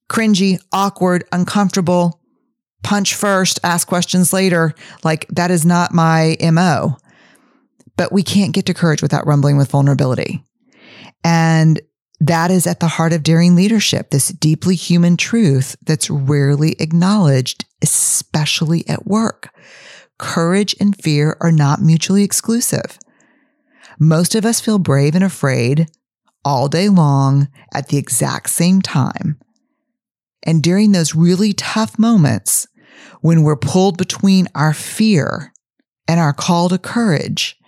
Cringy, 0.09 0.59
awkward, 0.71 1.25
uncomfortable, 1.31 2.18
punch 2.83 3.15
first, 3.15 3.59
ask 3.63 3.87
questions 3.87 4.33
later. 4.33 4.73
Like 5.03 5.27
that 5.29 5.51
is 5.51 5.65
not 5.65 5.93
my 5.93 6.37
MO. 6.51 6.97
But 7.97 8.11
we 8.11 8.23
can't 8.23 8.53
get 8.53 8.65
to 8.67 8.73
courage 8.73 9.01
without 9.01 9.27
rumbling 9.27 9.57
with 9.57 9.71
vulnerability. 9.71 10.43
And 11.23 11.81
that 12.21 12.51
is 12.51 12.67
at 12.67 12.79
the 12.79 12.87
heart 12.87 13.13
of 13.13 13.23
daring 13.23 13.55
leadership, 13.55 14.09
this 14.09 14.29
deeply 14.29 14.75
human 14.75 15.17
truth 15.17 15.75
that's 15.85 16.09
rarely 16.09 16.75
acknowledged, 16.79 17.65
especially 17.81 18.87
at 18.87 19.05
work. 19.05 19.49
Courage 20.17 20.75
and 20.79 21.01
fear 21.01 21.37
are 21.39 21.51
not 21.51 21.81
mutually 21.81 22.23
exclusive. 22.23 22.99
Most 23.99 24.35
of 24.35 24.45
us 24.45 24.59
feel 24.59 24.79
brave 24.79 25.15
and 25.15 25.23
afraid 25.23 25.87
all 26.43 26.67
day 26.67 26.89
long 26.89 27.49
at 27.73 27.87
the 27.87 27.97
exact 27.97 28.49
same 28.49 28.81
time. 28.81 29.39
And 30.43 30.63
during 30.63 30.91
those 30.91 31.15
really 31.15 31.53
tough 31.53 31.99
moments, 31.99 32.67
when 33.21 33.43
we're 33.43 33.55
pulled 33.55 33.97
between 33.97 34.47
our 34.55 34.73
fear 34.73 35.53
and 36.07 36.19
our 36.19 36.33
call 36.33 36.69
to 36.69 36.77
courage, 36.77 37.59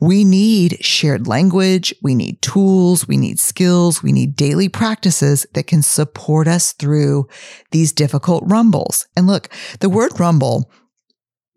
we 0.00 0.24
need 0.24 0.84
shared 0.84 1.26
language. 1.26 1.94
We 2.02 2.14
need 2.14 2.42
tools. 2.42 3.08
We 3.08 3.16
need 3.16 3.40
skills. 3.40 4.02
We 4.02 4.12
need 4.12 4.36
daily 4.36 4.68
practices 4.68 5.46
that 5.54 5.66
can 5.66 5.82
support 5.82 6.48
us 6.48 6.72
through 6.72 7.28
these 7.70 7.92
difficult 7.92 8.44
rumbles. 8.46 9.06
And 9.16 9.26
look, 9.26 9.48
the 9.80 9.88
word 9.88 10.18
rumble, 10.20 10.70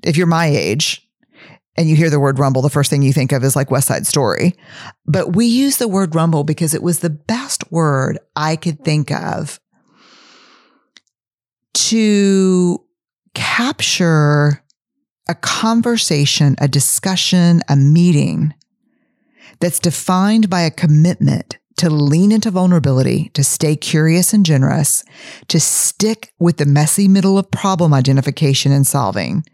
if 0.04 0.16
you're 0.16 0.28
my 0.28 0.48
age, 0.48 1.06
and 1.76 1.88
you 1.88 1.96
hear 1.96 2.10
the 2.10 2.20
word 2.20 2.40
rumble, 2.40 2.62
the 2.62 2.70
first 2.70 2.90
thing 2.90 3.02
you 3.02 3.14
think 3.14 3.32
of 3.32 3.44
is 3.44 3.56
like 3.56 3.72
West 3.72 3.88
Side 3.88 4.06
Story. 4.06 4.54
But 5.06 5.36
we 5.36 5.46
use 5.46 5.78
the 5.78 5.88
word 5.88 6.14
rumble 6.14 6.44
because 6.44 6.74
it 6.74 6.84
was 6.84 7.00
the 7.00 7.10
best 7.10 7.72
word 7.72 8.20
I 8.36 8.58
could 8.58 8.84
think 8.84 9.12
of 9.12 9.62
to 11.74 12.84
capture 13.34 14.64
a 15.28 15.36
conversation, 15.36 16.56
a 16.60 16.68
discussion, 16.68 17.62
a 17.70 17.76
meeting 17.76 18.54
that's 19.60 19.80
defined 19.80 20.50
by 20.50 20.62
a 20.62 20.72
commitment 20.72 21.58
to 21.78 21.90
lean 21.90 22.32
into 22.32 22.52
vulnerability, 22.52 23.30
to 23.34 23.44
stay 23.44 23.76
curious 23.76 24.34
and 24.34 24.46
generous, 24.46 25.04
to 25.48 25.60
stick 25.60 26.34
with 26.40 26.58
the 26.58 26.66
messy 26.66 27.08
middle 27.08 27.38
of 27.38 27.50
problem 27.52 27.94
identification 27.94 28.72
and 28.72 28.86
solving, 28.86 29.46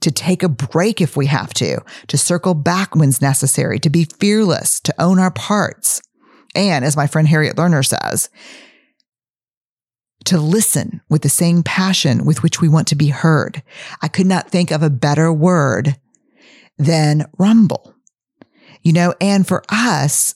to 0.00 0.10
take 0.10 0.42
a 0.42 0.48
break 0.50 1.00
if 1.00 1.16
we 1.16 1.26
have 1.26 1.54
to, 1.54 1.78
to 2.08 2.18
circle 2.18 2.52
back 2.52 2.94
when's 2.94 3.22
necessary, 3.22 3.78
to 3.78 3.88
be 3.88 4.04
fearless, 4.04 4.80
to 4.80 4.94
own 5.00 5.18
our 5.18 5.30
parts. 5.30 6.02
And 6.54 6.84
as 6.84 6.96
my 6.96 7.06
friend 7.06 7.26
Harriet 7.26 7.56
Lerner 7.56 7.86
says, 7.86 8.28
to 10.26 10.38
listen 10.38 11.00
with 11.08 11.22
the 11.22 11.28
same 11.28 11.62
passion 11.62 12.24
with 12.24 12.42
which 12.42 12.60
we 12.60 12.68
want 12.68 12.88
to 12.88 12.94
be 12.94 13.08
heard. 13.08 13.62
I 14.02 14.08
could 14.08 14.26
not 14.26 14.50
think 14.50 14.70
of 14.70 14.82
a 14.82 14.90
better 14.90 15.32
word 15.32 15.96
than 16.78 17.26
rumble. 17.38 17.94
You 18.82 18.92
know, 18.92 19.14
and 19.20 19.46
for 19.46 19.62
us, 19.68 20.34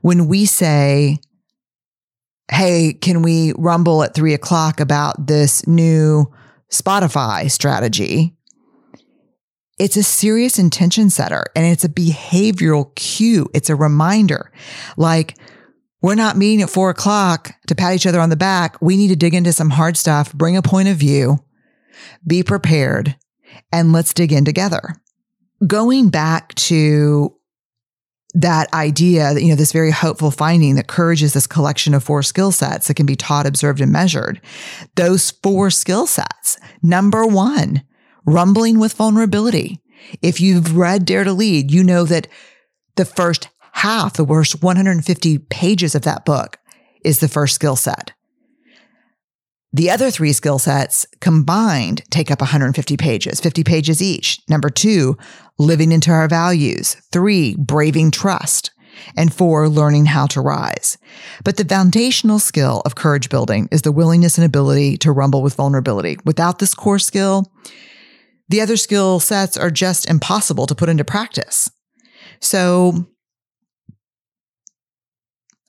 when 0.00 0.26
we 0.26 0.46
say, 0.46 1.18
Hey, 2.50 2.92
can 2.92 3.22
we 3.22 3.52
rumble 3.56 4.02
at 4.02 4.14
three 4.14 4.34
o'clock 4.34 4.80
about 4.80 5.26
this 5.26 5.66
new 5.66 6.30
Spotify 6.70 7.50
strategy? 7.50 8.34
It's 9.78 9.96
a 9.96 10.02
serious 10.02 10.58
intention 10.58 11.08
setter 11.08 11.44
and 11.56 11.64
it's 11.64 11.84
a 11.84 11.88
behavioral 11.88 12.94
cue. 12.94 13.48
It's 13.54 13.70
a 13.70 13.76
reminder. 13.76 14.52
Like, 14.96 15.38
we're 16.02 16.14
not 16.16 16.36
meeting 16.36 16.62
at 16.62 16.70
four 16.70 16.90
o'clock 16.90 17.52
to 17.68 17.74
pat 17.74 17.94
each 17.94 18.06
other 18.06 18.20
on 18.20 18.30
the 18.30 18.36
back. 18.36 18.80
We 18.82 18.96
need 18.96 19.08
to 19.08 19.16
dig 19.16 19.34
into 19.34 19.52
some 19.52 19.70
hard 19.70 19.96
stuff, 19.96 20.32
bring 20.34 20.56
a 20.56 20.62
point 20.62 20.88
of 20.88 20.96
view, 20.96 21.38
be 22.26 22.42
prepared, 22.42 23.16
and 23.70 23.92
let's 23.92 24.12
dig 24.12 24.32
in 24.32 24.44
together. 24.44 24.96
Going 25.66 26.08
back 26.10 26.54
to 26.56 27.36
that 28.34 28.72
idea 28.72 29.34
that, 29.34 29.42
you 29.42 29.48
know, 29.48 29.56
this 29.56 29.72
very 29.72 29.90
hopeful 29.90 30.30
finding 30.30 30.74
that 30.74 30.88
courage 30.88 31.22
is 31.22 31.34
this 31.34 31.46
collection 31.46 31.94
of 31.94 32.02
four 32.02 32.22
skill 32.22 32.50
sets 32.50 32.88
that 32.88 32.94
can 32.94 33.06
be 33.06 33.16
taught, 33.16 33.46
observed, 33.46 33.80
and 33.80 33.92
measured. 33.92 34.40
Those 34.96 35.30
four 35.30 35.70
skill 35.70 36.06
sets. 36.06 36.58
Number 36.82 37.26
one, 37.26 37.82
rumbling 38.24 38.78
with 38.78 38.94
vulnerability. 38.94 39.80
If 40.22 40.40
you've 40.40 40.76
read 40.76 41.04
Dare 41.04 41.24
to 41.24 41.32
Lead, 41.32 41.70
you 41.70 41.84
know 41.84 42.04
that 42.04 42.26
the 42.96 43.04
first 43.04 43.48
half, 43.72 44.14
the 44.14 44.24
worst 44.24 44.62
150 44.62 45.38
pages 45.38 45.94
of 45.94 46.02
that 46.02 46.24
book 46.24 46.58
is 47.04 47.18
the 47.18 47.28
first 47.28 47.54
skill 47.54 47.76
set. 47.76 48.12
The 49.74 49.90
other 49.90 50.10
three 50.10 50.34
skill 50.34 50.58
sets 50.58 51.06
combined 51.20 52.02
take 52.10 52.30
up 52.30 52.40
150 52.40 52.96
pages, 52.98 53.40
50 53.40 53.64
pages 53.64 54.02
each. 54.02 54.38
Number 54.48 54.68
two, 54.68 55.16
living 55.58 55.92
into 55.92 56.10
our 56.10 56.28
values. 56.28 56.94
Three, 57.10 57.56
braving 57.56 58.10
trust. 58.10 58.70
And 59.16 59.32
four, 59.32 59.70
learning 59.70 60.04
how 60.04 60.26
to 60.26 60.42
rise. 60.42 60.98
But 61.42 61.56
the 61.56 61.64
foundational 61.64 62.38
skill 62.38 62.82
of 62.84 62.94
courage 62.94 63.30
building 63.30 63.66
is 63.72 63.82
the 63.82 63.90
willingness 63.90 64.36
and 64.36 64.44
ability 64.44 64.98
to 64.98 65.12
rumble 65.12 65.42
with 65.42 65.54
vulnerability. 65.54 66.18
Without 66.26 66.58
this 66.58 66.74
core 66.74 66.98
skill, 66.98 67.50
the 68.50 68.60
other 68.60 68.76
skill 68.76 69.18
sets 69.18 69.56
are 69.56 69.70
just 69.70 70.08
impossible 70.10 70.66
to 70.66 70.74
put 70.74 70.90
into 70.90 71.04
practice. 71.04 71.70
So 72.40 73.06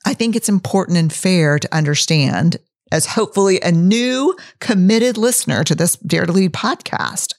I 0.04 0.14
think 0.14 0.36
it's 0.36 0.48
important 0.48 0.98
and 0.98 1.12
fair 1.12 1.58
to 1.58 1.74
understand 1.74 2.58
as 2.92 3.06
hopefully 3.06 3.60
a 3.60 3.72
new 3.72 4.36
committed 4.60 5.16
listener 5.16 5.64
to 5.64 5.74
this 5.74 5.96
Dare 5.96 6.26
to 6.26 6.32
Lead 6.32 6.52
podcast 6.52 7.34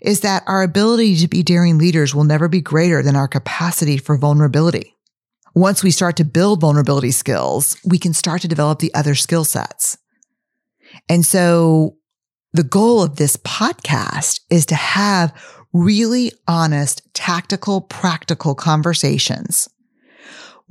is 0.00 0.20
that 0.20 0.42
our 0.46 0.62
ability 0.62 1.16
to 1.16 1.28
be 1.28 1.42
daring 1.42 1.78
leaders 1.78 2.14
will 2.14 2.24
never 2.24 2.48
be 2.48 2.60
greater 2.60 3.02
than 3.02 3.16
our 3.16 3.28
capacity 3.28 3.96
for 3.96 4.16
vulnerability. 4.16 4.96
Once 5.54 5.82
we 5.82 5.90
start 5.90 6.16
to 6.16 6.24
build 6.24 6.60
vulnerability 6.60 7.10
skills, 7.10 7.76
we 7.84 7.98
can 7.98 8.12
start 8.12 8.42
to 8.42 8.48
develop 8.48 8.78
the 8.78 8.92
other 8.94 9.14
skill 9.14 9.44
sets. 9.44 9.96
And 11.08 11.24
so 11.24 11.96
the 12.52 12.64
goal 12.64 13.02
of 13.02 13.16
this 13.16 13.36
podcast 13.36 14.40
is 14.50 14.66
to 14.66 14.74
have 14.74 15.32
really 15.72 16.32
honest, 16.46 17.02
tactical, 17.14 17.80
practical 17.80 18.54
conversations 18.54 19.68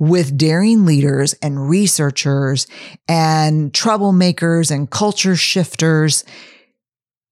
with 0.02 0.36
daring 0.36 0.84
leaders 0.84 1.32
and 1.34 1.68
researchers 1.68 2.66
and 3.06 3.72
troublemakers 3.72 4.72
and 4.72 4.90
culture 4.90 5.36
shifters 5.36 6.24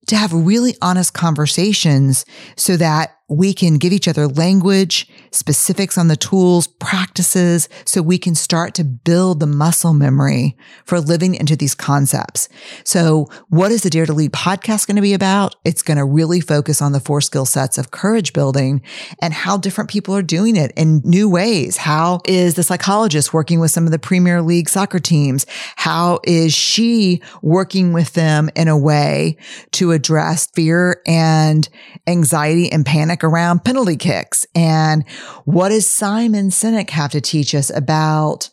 to 0.06 0.14
have 0.14 0.32
really 0.32 0.76
honest 0.80 1.12
conversations 1.12 2.24
so 2.56 2.76
that 2.76 3.16
we 3.30 3.54
can 3.54 3.78
give 3.78 3.92
each 3.92 4.08
other 4.08 4.26
language, 4.26 5.08
specifics 5.30 5.96
on 5.96 6.08
the 6.08 6.16
tools, 6.16 6.66
practices, 6.66 7.68
so 7.84 8.02
we 8.02 8.18
can 8.18 8.34
start 8.34 8.74
to 8.74 8.84
build 8.84 9.38
the 9.38 9.46
muscle 9.46 9.94
memory 9.94 10.56
for 10.84 11.00
living 11.00 11.36
into 11.36 11.54
these 11.54 11.74
concepts. 11.74 12.48
So 12.82 13.28
what 13.48 13.70
is 13.70 13.84
the 13.84 13.90
Dare 13.90 14.04
to 14.04 14.12
Lead 14.12 14.32
podcast 14.32 14.88
going 14.88 14.96
to 14.96 15.02
be 15.02 15.14
about? 15.14 15.54
It's 15.64 15.82
going 15.82 15.96
to 15.96 16.04
really 16.04 16.40
focus 16.40 16.82
on 16.82 16.90
the 16.90 16.98
four 16.98 17.20
skill 17.20 17.46
sets 17.46 17.78
of 17.78 17.92
courage 17.92 18.32
building 18.32 18.82
and 19.22 19.32
how 19.32 19.56
different 19.56 19.90
people 19.90 20.16
are 20.16 20.22
doing 20.22 20.56
it 20.56 20.72
in 20.76 21.00
new 21.04 21.28
ways. 21.28 21.76
How 21.76 22.20
is 22.24 22.54
the 22.54 22.64
psychologist 22.64 23.32
working 23.32 23.60
with 23.60 23.70
some 23.70 23.84
of 23.84 23.92
the 23.92 23.98
Premier 24.00 24.42
League 24.42 24.68
soccer 24.68 24.98
teams? 24.98 25.46
How 25.76 26.18
is 26.24 26.52
she 26.52 27.22
working 27.42 27.92
with 27.92 28.14
them 28.14 28.50
in 28.56 28.66
a 28.66 28.76
way 28.76 29.36
to 29.72 29.92
address 29.92 30.48
fear 30.48 31.00
and 31.06 31.68
anxiety 32.08 32.72
and 32.72 32.84
panic 32.84 33.19
around 33.24 33.64
penalty 33.64 33.96
kicks. 33.96 34.46
And 34.54 35.08
what 35.44 35.70
does 35.70 35.88
Simon 35.88 36.48
Sinek 36.48 36.90
have 36.90 37.10
to 37.12 37.20
teach 37.20 37.54
us 37.54 37.70
about 37.70 38.50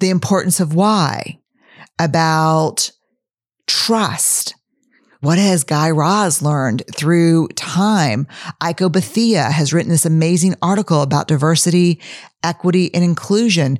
the 0.00 0.10
importance 0.10 0.60
of 0.60 0.74
why, 0.74 1.38
about 1.98 2.90
trust? 3.66 4.54
What 5.20 5.36
has 5.36 5.64
Guy 5.64 5.90
Raz 5.90 6.40
learned 6.40 6.82
through 6.94 7.48
time? 7.48 8.26
Aiko 8.62 8.90
Bethea 8.90 9.42
has 9.44 9.72
written 9.72 9.90
this 9.90 10.06
amazing 10.06 10.54
article 10.62 11.02
about 11.02 11.28
diversity, 11.28 12.00
equity, 12.42 12.92
and 12.94 13.04
inclusion. 13.04 13.78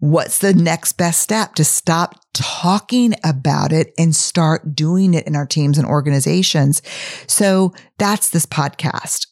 What's 0.00 0.38
the 0.38 0.52
next 0.52 0.94
best 0.94 1.20
step 1.20 1.54
to 1.54 1.64
stop 1.64 2.14
talking 2.34 3.14
about 3.24 3.72
it 3.72 3.92
and 3.98 4.14
start 4.14 4.74
doing 4.74 5.14
it 5.14 5.26
in 5.26 5.34
our 5.34 5.46
teams 5.46 5.78
and 5.78 5.86
organizations? 5.86 6.82
So 7.26 7.72
that's 7.98 8.28
this 8.28 8.46
podcast. 8.46 9.26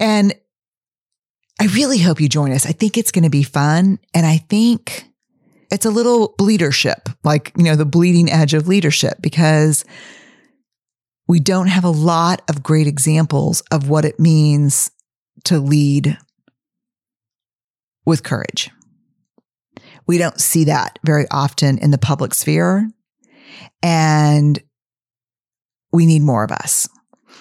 And 0.00 0.34
I 1.60 1.66
really 1.66 1.98
hope 1.98 2.20
you 2.20 2.28
join 2.28 2.52
us. 2.52 2.66
I 2.66 2.72
think 2.72 2.96
it's 2.96 3.10
going 3.10 3.24
to 3.24 3.30
be 3.30 3.42
fun. 3.42 3.98
And 4.14 4.24
I 4.24 4.38
think 4.38 5.04
it's 5.70 5.86
a 5.86 5.90
little 5.90 6.34
leadership, 6.38 7.08
like, 7.24 7.52
you 7.56 7.64
know, 7.64 7.76
the 7.76 7.84
bleeding 7.84 8.30
edge 8.30 8.54
of 8.54 8.68
leadership, 8.68 9.18
because 9.20 9.84
we 11.26 11.40
don't 11.40 11.66
have 11.66 11.84
a 11.84 11.90
lot 11.90 12.42
of 12.48 12.62
great 12.62 12.86
examples 12.86 13.60
of 13.72 13.88
what 13.88 14.04
it 14.04 14.18
means 14.18 14.90
to 15.44 15.58
lead 15.58 16.16
with 18.06 18.22
courage. 18.22 18.70
We 20.06 20.16
don't 20.16 20.40
see 20.40 20.64
that 20.64 20.98
very 21.04 21.26
often 21.30 21.76
in 21.78 21.90
the 21.90 21.98
public 21.98 22.32
sphere. 22.32 22.88
And 23.82 24.58
we 25.92 26.06
need 26.06 26.22
more 26.22 26.44
of 26.44 26.50
us. 26.50 26.88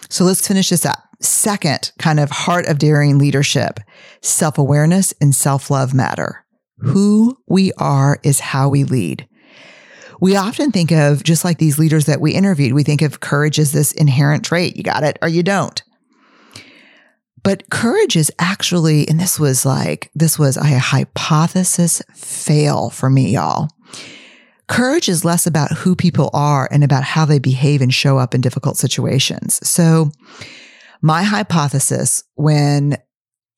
So 0.09 0.25
let's 0.25 0.45
finish 0.45 0.69
this 0.69 0.85
up. 0.85 1.06
Second, 1.19 1.91
kind 1.97 2.19
of 2.19 2.29
heart 2.29 2.67
of 2.67 2.77
daring 2.77 3.17
leadership, 3.17 3.79
self 4.21 4.57
awareness 4.57 5.13
and 5.19 5.33
self 5.33 5.71
love 5.71 5.93
matter. 5.93 6.45
Who 6.79 7.37
we 7.47 7.71
are 7.73 8.19
is 8.23 8.39
how 8.39 8.69
we 8.69 8.83
lead. 8.83 9.27
We 10.19 10.35
often 10.35 10.71
think 10.71 10.91
of 10.91 11.23
just 11.23 11.43
like 11.43 11.57
these 11.57 11.79
leaders 11.79 12.05
that 12.05 12.21
we 12.21 12.33
interviewed, 12.33 12.73
we 12.73 12.83
think 12.83 13.01
of 13.01 13.19
courage 13.19 13.59
as 13.59 13.71
this 13.71 13.91
inherent 13.91 14.45
trait. 14.45 14.75
You 14.75 14.83
got 14.83 15.03
it 15.03 15.17
or 15.21 15.27
you 15.27 15.43
don't. 15.43 15.81
But 17.43 17.69
courage 17.69 18.15
is 18.15 18.31
actually, 18.39 19.07
and 19.07 19.19
this 19.19 19.39
was 19.39 19.65
like, 19.65 20.11
this 20.13 20.37
was 20.37 20.57
a 20.57 20.79
hypothesis 20.79 22.01
fail 22.13 22.89
for 22.89 23.09
me, 23.09 23.31
y'all. 23.33 23.69
Courage 24.67 25.07
is 25.07 25.23
less 25.23 25.47
about 25.47 25.71
who 25.71 25.95
people 25.95 26.29
are 26.33 26.67
and 26.71 26.83
about 26.83 27.03
how 27.03 27.25
they 27.25 27.39
behave 27.39 27.81
and 27.81 27.93
show 27.93 28.17
up 28.17 28.35
in 28.35 28.41
difficult 28.41 28.75
situations. 28.77 29.65
So 29.67 30.11
my 31.01 31.23
hypothesis 31.23 32.23
when 32.35 32.97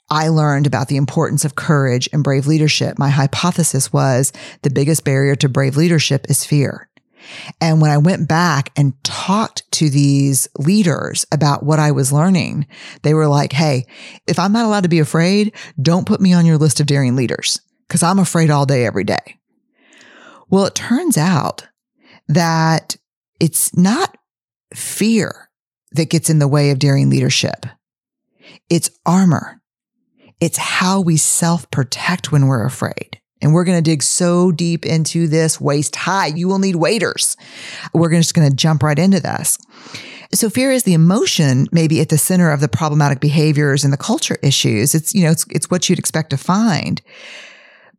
I 0.09 0.29
learned 0.29 0.65
about 0.65 0.87
the 0.87 0.97
importance 0.97 1.45
of 1.45 1.55
courage 1.55 2.09
and 2.11 2.23
brave 2.23 2.47
leadership, 2.47 2.97
my 2.97 3.09
hypothesis 3.09 3.93
was 3.93 4.33
the 4.63 4.71
biggest 4.71 5.03
barrier 5.03 5.35
to 5.35 5.49
brave 5.49 5.77
leadership 5.77 6.25
is 6.29 6.43
fear. 6.43 6.89
And 7.59 7.81
when 7.81 7.91
I 7.91 7.97
went 7.97 8.27
back 8.27 8.71
and 8.75 9.01
talked 9.03 9.69
to 9.73 9.89
these 9.89 10.47
leaders 10.57 11.25
about 11.31 11.63
what 11.63 11.79
I 11.79 11.91
was 11.91 12.13
learning, 12.13 12.65
they 13.03 13.13
were 13.13 13.27
like, 13.27 13.53
Hey, 13.53 13.85
if 14.25 14.39
I'm 14.39 14.53
not 14.53 14.65
allowed 14.65 14.83
to 14.83 14.89
be 14.89 14.99
afraid, 14.99 15.53
don't 15.81 16.07
put 16.07 16.21
me 16.21 16.33
on 16.33 16.45
your 16.45 16.57
list 16.57 16.79
of 16.79 16.87
daring 16.87 17.15
leaders 17.15 17.59
because 17.87 18.03
I'm 18.03 18.19
afraid 18.19 18.49
all 18.49 18.65
day, 18.65 18.85
every 18.85 19.03
day. 19.03 19.37
Well, 20.49 20.65
it 20.65 20.75
turns 20.75 21.17
out 21.17 21.67
that 22.27 22.95
it's 23.39 23.75
not 23.75 24.17
fear 24.73 25.48
that 25.93 26.09
gets 26.09 26.29
in 26.29 26.39
the 26.39 26.47
way 26.47 26.71
of 26.71 26.79
daring 26.79 27.09
leadership. 27.09 27.65
It's 28.69 28.89
armor. 29.05 29.61
It's 30.39 30.57
how 30.57 31.01
we 31.01 31.17
self 31.17 31.69
protect 31.71 32.31
when 32.31 32.47
we're 32.47 32.65
afraid. 32.65 33.19
And 33.41 33.53
we're 33.53 33.63
going 33.63 33.77
to 33.77 33.89
dig 33.89 34.03
so 34.03 34.51
deep 34.51 34.85
into 34.85 35.27
this 35.27 35.61
waist 35.61 35.95
high. 35.95 36.27
You 36.27 36.47
will 36.47 36.59
need 36.59 36.75
waders. 36.75 37.37
We're 37.93 38.11
just 38.11 38.33
going 38.33 38.49
to 38.49 38.55
jump 38.55 38.83
right 38.83 38.99
into 38.99 39.19
this. 39.19 39.57
So 40.33 40.49
fear 40.49 40.71
is 40.71 40.83
the 40.83 40.93
emotion 40.93 41.67
maybe 41.71 42.01
at 42.01 42.09
the 42.09 42.17
center 42.17 42.51
of 42.51 42.59
the 42.59 42.67
problematic 42.67 43.19
behaviors 43.19 43.83
and 43.83 43.91
the 43.91 43.97
culture 43.97 44.37
issues. 44.43 44.93
It's, 44.93 45.15
you 45.15 45.23
know, 45.23 45.31
it's, 45.31 45.45
it's 45.49 45.71
what 45.71 45.89
you'd 45.89 45.99
expect 45.99 46.29
to 46.31 46.37
find. 46.37 47.01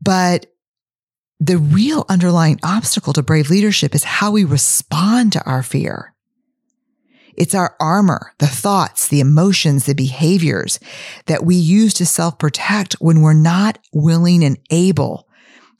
But 0.01 0.47
the 1.41 1.59
real 1.59 2.05
underlying 2.09 2.61
obstacle 2.63 3.15
to 3.15 3.23
brave 3.23 3.51
leadership 3.51 3.95
is 3.95 4.05
how 4.05 4.31
we 4.31 4.45
respond 4.45 5.33
to 5.33 5.45
our 5.45 5.63
fear. 5.63 6.15
It's 7.37 7.55
our 7.55 7.77
armor, 7.81 8.33
the 8.39 8.47
thoughts, 8.47 9.09
the 9.09 9.21
emotions, 9.21 9.87
the 9.87 9.95
behaviors 9.95 10.79
that 11.27 11.45
we 11.45 11.57
use 11.57 11.95
to 11.95 12.07
self 12.07 12.39
protect 12.39 12.95
when 12.95 13.21
we're 13.23 13.33
not 13.33 13.79
willing 13.93 14.45
and 14.45 14.59
able 14.71 15.29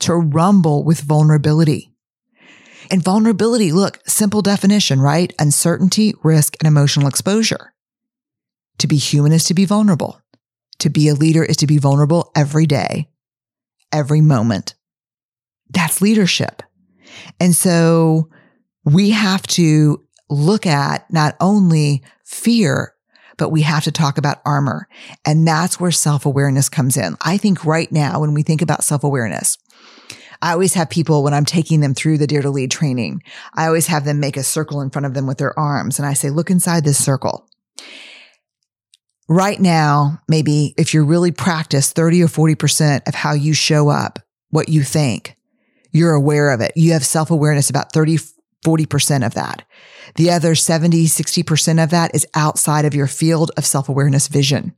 to 0.01 0.15
rumble 0.15 0.85
with 0.85 1.01
vulnerability. 1.01 1.93
And 2.91 3.03
vulnerability, 3.03 3.71
look, 3.71 4.01
simple 4.07 4.43
definition, 4.43 5.01
right? 5.01 5.33
Uncertainty, 5.39 6.15
risk, 6.25 6.57
and 6.61 6.67
emotional 6.67 7.07
exposure. 7.07 7.73
To 8.79 8.87
be 8.87 8.97
human 8.97 9.33
is 9.33 9.45
to 9.45 9.55
be 9.55 9.65
vulnerable. 9.65 10.21
To 10.81 10.91
be 10.91 11.09
a 11.09 11.15
leader 11.15 11.45
is 11.45 11.59
to 11.59 11.67
be 11.67 11.79
vulnerable 11.79 12.33
every 12.35 12.67
day, 12.67 13.11
every 13.93 14.23
moment. 14.23 14.75
That's 15.69 16.01
leadership. 16.01 16.63
And 17.39 17.55
so 17.55 18.31
we 18.85 19.11
have 19.11 19.43
to 19.49 20.03
look 20.31 20.67
at 20.67 21.13
not 21.13 21.37
only 21.41 22.03
fear, 22.25 22.95
but 23.37 23.51
we 23.51 23.63
have 23.63 23.85
to 23.85 23.93
talk 23.93 24.19
about 24.19 24.41
armor. 24.45 24.89
And 25.27 25.47
that's 25.47 25.81
where 25.81 25.91
self 25.91 26.25
awareness 26.25 26.69
comes 26.69 26.97
in. 26.97 27.17
I 27.21 27.37
think 27.37 27.65
right 27.65 27.91
now, 27.91 28.21
when 28.21 28.35
we 28.35 28.43
think 28.43 28.63
about 28.63 28.85
self 28.85 29.05
awareness, 29.05 29.59
I 30.43 30.53
always 30.53 30.75
have 30.75 30.89
people 30.89 31.23
when 31.23 31.35
I'm 31.35 31.45
taking 31.45 31.81
them 31.81 31.95
through 31.95 32.19
the 32.19 32.27
Dare 32.27 32.43
to 32.43 32.51
Lead 32.51 32.71
training, 32.71 33.23
I 33.55 33.67
always 33.67 33.89
have 33.89 34.05
them 34.05 34.21
make 34.21 34.37
a 34.37 34.43
circle 34.43 34.81
in 34.81 34.91
front 34.91 35.07
of 35.07 35.15
them 35.15 35.27
with 35.27 35.39
their 35.39 35.59
arms. 35.59 35.99
And 35.99 36.07
I 36.07 36.15
say, 36.15 36.31
look 36.31 36.51
inside 36.51 36.85
this 36.85 37.03
circle. 37.03 37.47
Right 39.29 39.61
now, 39.61 40.19
maybe 40.29 40.75
if 40.77 40.95
you're 40.95 41.05
really 41.05 41.31
practiced 41.31 41.95
30 41.95 42.23
or 42.23 42.27
40% 42.27 43.07
of 43.07 43.15
how 43.15 43.33
you 43.33 43.53
show 43.53 43.89
up, 43.89 44.19
what 44.49 44.69
you 44.69 44.83
think, 44.83 45.37
you're 45.93 46.15
aware 46.15 46.51
of 46.51 46.61
it. 46.61 46.73
You 46.75 46.93
have 46.93 47.05
self 47.05 47.31
awareness 47.31 47.71
about 47.71 47.93
30, 47.93 48.19
40% 48.65 49.25
of 49.25 49.35
that. 49.35 49.63
The 50.17 50.31
other 50.31 50.55
70, 50.55 51.07
60% 51.07 51.83
of 51.83 51.91
that 51.91 52.15
is 52.15 52.27
outside 52.35 52.85
of 52.85 52.95
your 52.95 53.07
field 53.07 53.51
of 53.57 53.65
self 53.65 53.89
awareness 53.89 54.29
vision. 54.29 54.75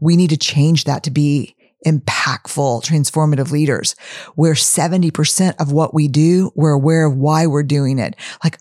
We 0.00 0.16
need 0.16 0.30
to 0.30 0.36
change 0.36 0.84
that 0.84 1.02
to 1.04 1.10
be 1.10 1.56
impactful, 1.86 2.84
transformative 2.84 3.50
leaders 3.50 3.94
where 4.34 4.54
70% 4.54 5.54
of 5.60 5.72
what 5.72 5.94
we 5.94 6.08
do, 6.08 6.50
we're 6.54 6.72
aware 6.72 7.06
of 7.06 7.16
why 7.16 7.46
we're 7.46 7.62
doing 7.62 7.98
it. 7.98 8.16
Like, 8.42 8.58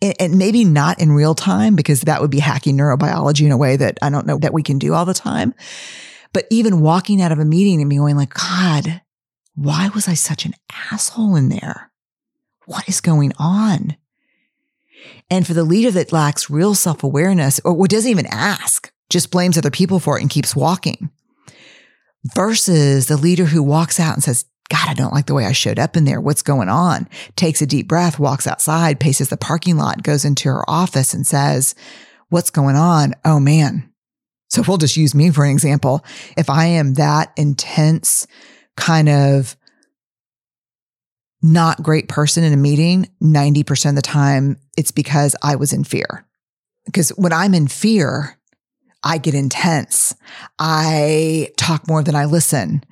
and 0.00 0.36
maybe 0.36 0.64
not 0.64 1.00
in 1.00 1.12
real 1.12 1.34
time 1.34 1.76
because 1.76 2.02
that 2.02 2.20
would 2.20 2.30
be 2.30 2.40
hacking 2.40 2.76
neurobiology 2.76 3.46
in 3.46 3.52
a 3.52 3.56
way 3.56 3.76
that 3.76 3.98
I 4.02 4.10
don't 4.10 4.26
know 4.26 4.38
that 4.38 4.52
we 4.52 4.62
can 4.62 4.78
do 4.78 4.94
all 4.94 5.04
the 5.04 5.14
time. 5.14 5.54
But 6.32 6.46
even 6.50 6.80
walking 6.80 7.22
out 7.22 7.30
of 7.30 7.38
a 7.38 7.44
meeting 7.44 7.80
and 7.80 7.88
being 7.88 8.00
going 8.00 8.16
like, 8.16 8.34
God, 8.34 9.02
why 9.54 9.90
was 9.94 10.08
I 10.08 10.14
such 10.14 10.44
an 10.44 10.54
asshole 10.90 11.36
in 11.36 11.50
there? 11.50 11.91
What 12.72 12.88
is 12.88 13.02
going 13.02 13.34
on? 13.38 13.98
And 15.30 15.46
for 15.46 15.52
the 15.52 15.62
leader 15.62 15.90
that 15.90 16.10
lacks 16.10 16.48
real 16.48 16.74
self 16.74 17.04
awareness 17.04 17.60
or 17.66 17.86
doesn't 17.86 18.10
even 18.10 18.24
ask, 18.30 18.90
just 19.10 19.30
blames 19.30 19.58
other 19.58 19.70
people 19.70 20.00
for 20.00 20.16
it 20.16 20.22
and 20.22 20.30
keeps 20.30 20.56
walking 20.56 21.10
versus 22.34 23.08
the 23.08 23.18
leader 23.18 23.44
who 23.44 23.62
walks 23.62 24.00
out 24.00 24.14
and 24.14 24.22
says, 24.22 24.46
God, 24.70 24.88
I 24.88 24.94
don't 24.94 25.12
like 25.12 25.26
the 25.26 25.34
way 25.34 25.44
I 25.44 25.52
showed 25.52 25.78
up 25.78 25.98
in 25.98 26.06
there. 26.06 26.18
What's 26.18 26.40
going 26.40 26.70
on? 26.70 27.10
Takes 27.36 27.60
a 27.60 27.66
deep 27.66 27.88
breath, 27.88 28.18
walks 28.18 28.46
outside, 28.46 29.00
paces 29.00 29.28
the 29.28 29.36
parking 29.36 29.76
lot, 29.76 30.02
goes 30.02 30.24
into 30.24 30.48
her 30.48 30.68
office 30.68 31.12
and 31.12 31.26
says, 31.26 31.74
What's 32.30 32.48
going 32.48 32.76
on? 32.76 33.12
Oh 33.22 33.38
man. 33.38 33.92
So 34.48 34.62
we'll 34.66 34.78
just 34.78 34.96
use 34.96 35.14
me 35.14 35.30
for 35.30 35.44
an 35.44 35.50
example. 35.50 36.02
If 36.38 36.48
I 36.48 36.64
am 36.66 36.94
that 36.94 37.34
intense, 37.36 38.26
kind 38.78 39.10
of 39.10 39.58
not 41.42 41.82
great 41.82 42.08
person 42.08 42.44
in 42.44 42.52
a 42.52 42.56
meeting, 42.56 43.08
90% 43.22 43.90
of 43.90 43.96
the 43.96 44.02
time, 44.02 44.58
it's 44.76 44.92
because 44.92 45.34
I 45.42 45.56
was 45.56 45.72
in 45.72 45.84
fear. 45.84 46.24
Because 46.86 47.10
when 47.10 47.32
I'm 47.32 47.54
in 47.54 47.68
fear, 47.68 48.38
I 49.02 49.18
get 49.18 49.34
intense. 49.34 50.14
I 50.58 51.48
talk 51.56 51.88
more 51.88 52.02
than 52.02 52.14
I 52.14 52.26
listen 52.26 52.84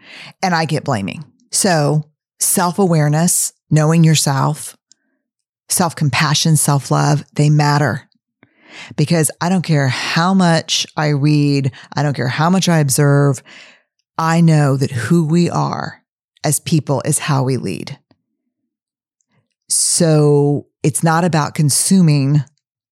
and 0.42 0.54
I 0.54 0.64
get 0.64 0.84
blaming. 0.84 1.24
So 1.52 2.10
self 2.40 2.78
awareness, 2.78 3.52
knowing 3.70 4.02
yourself, 4.02 4.76
self 5.68 5.94
compassion, 5.94 6.56
self 6.56 6.90
love, 6.90 7.24
they 7.34 7.50
matter 7.50 8.08
because 8.96 9.30
I 9.40 9.48
don't 9.48 9.62
care 9.62 9.88
how 9.88 10.34
much 10.34 10.86
I 10.96 11.08
read. 11.08 11.72
I 11.94 12.02
don't 12.02 12.14
care 12.14 12.28
how 12.28 12.50
much 12.50 12.68
I 12.68 12.78
observe. 12.78 13.42
I 14.18 14.40
know 14.40 14.76
that 14.76 14.90
who 14.90 15.26
we 15.26 15.48
are 15.50 16.02
as 16.44 16.60
people 16.60 17.02
is 17.04 17.18
how 17.18 17.42
we 17.42 17.56
lead. 17.56 17.98
So 19.70 20.66
it's 20.82 21.02
not 21.04 21.24
about 21.24 21.54
consuming 21.54 22.42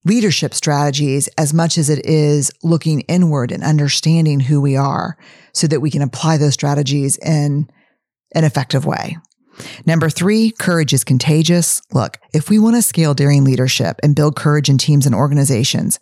leadership 0.04 0.54
strategies 0.54 1.28
as 1.36 1.52
much 1.52 1.76
as 1.76 1.90
it 1.90 2.04
is 2.06 2.52
looking 2.62 3.00
inward 3.02 3.50
and 3.50 3.64
understanding 3.64 4.40
who 4.40 4.60
we 4.60 4.76
are 4.76 5.18
so 5.52 5.66
that 5.66 5.80
we 5.80 5.90
can 5.90 6.02
apply 6.02 6.36
those 6.36 6.54
strategies 6.54 7.18
in 7.18 7.68
an 8.34 8.44
effective 8.44 8.86
way. 8.86 9.16
Number 9.86 10.08
three, 10.08 10.52
courage 10.52 10.92
is 10.92 11.02
contagious. 11.02 11.82
Look, 11.92 12.18
if 12.32 12.48
we 12.48 12.60
want 12.60 12.76
to 12.76 12.82
scale 12.82 13.12
daring 13.12 13.42
leadership 13.42 13.98
and 14.02 14.14
build 14.14 14.36
courage 14.36 14.68
in 14.68 14.78
teams 14.78 15.04
and 15.04 15.14
organizations, 15.14 15.98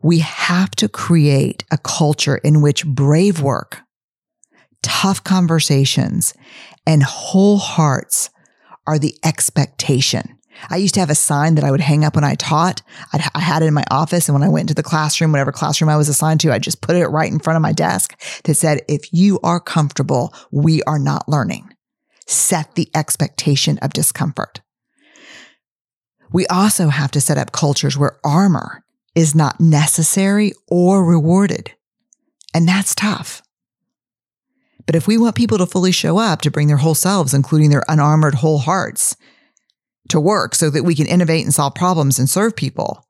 we 0.00 0.20
have 0.20 0.70
to 0.72 0.88
create 0.88 1.64
a 1.72 1.78
culture 1.78 2.36
in 2.36 2.60
which 2.60 2.86
brave 2.86 3.40
work, 3.40 3.80
tough 4.82 5.24
conversations, 5.24 6.34
and 6.86 7.02
whole 7.02 7.58
hearts 7.58 8.30
are 8.86 8.98
the 8.98 9.16
expectation. 9.24 10.38
I 10.70 10.76
used 10.76 10.94
to 10.94 11.00
have 11.00 11.10
a 11.10 11.14
sign 11.14 11.56
that 11.56 11.64
I 11.64 11.70
would 11.70 11.80
hang 11.80 12.04
up 12.04 12.14
when 12.14 12.24
I 12.24 12.34
taught. 12.34 12.82
I'd, 13.12 13.22
i 13.34 13.40
had 13.40 13.62
it 13.62 13.66
in 13.66 13.74
my 13.74 13.84
office. 13.90 14.28
And 14.28 14.34
when 14.34 14.42
I 14.42 14.48
went 14.48 14.62
into 14.62 14.74
the 14.74 14.82
classroom, 14.82 15.32
whatever 15.32 15.52
classroom 15.52 15.90
I 15.90 15.96
was 15.96 16.08
assigned 16.08 16.40
to, 16.40 16.52
I 16.52 16.58
just 16.58 16.80
put 16.80 16.96
it 16.96 17.06
right 17.08 17.30
in 17.30 17.40
front 17.40 17.56
of 17.56 17.62
my 17.62 17.72
desk 17.72 18.20
that 18.44 18.54
said, 18.54 18.82
if 18.88 19.12
you 19.12 19.40
are 19.42 19.60
comfortable, 19.60 20.34
we 20.50 20.82
are 20.84 20.98
not 20.98 21.28
learning. 21.28 21.74
Set 22.26 22.74
the 22.74 22.88
expectation 22.94 23.78
of 23.78 23.92
discomfort. 23.92 24.60
We 26.32 26.46
also 26.46 26.88
have 26.88 27.10
to 27.12 27.20
set 27.20 27.38
up 27.38 27.52
cultures 27.52 27.98
where 27.98 28.18
armor 28.24 28.84
is 29.14 29.34
not 29.34 29.60
necessary 29.60 30.52
or 30.68 31.04
rewarded. 31.04 31.72
And 32.52 32.66
that's 32.66 32.94
tough. 32.94 33.42
But 34.86 34.96
if 34.96 35.06
we 35.06 35.16
want 35.16 35.36
people 35.36 35.58
to 35.58 35.66
fully 35.66 35.92
show 35.92 36.18
up 36.18 36.42
to 36.42 36.50
bring 36.50 36.68
their 36.68 36.76
whole 36.76 36.94
selves, 36.94 37.34
including 37.34 37.70
their 37.70 37.84
unarmored 37.88 38.34
whole 38.34 38.58
hearts, 38.58 39.16
to 40.08 40.20
work 40.20 40.54
so 40.54 40.70
that 40.70 40.84
we 40.84 40.94
can 40.94 41.06
innovate 41.06 41.44
and 41.44 41.54
solve 41.54 41.74
problems 41.74 42.18
and 42.18 42.28
serve 42.28 42.56
people. 42.56 43.06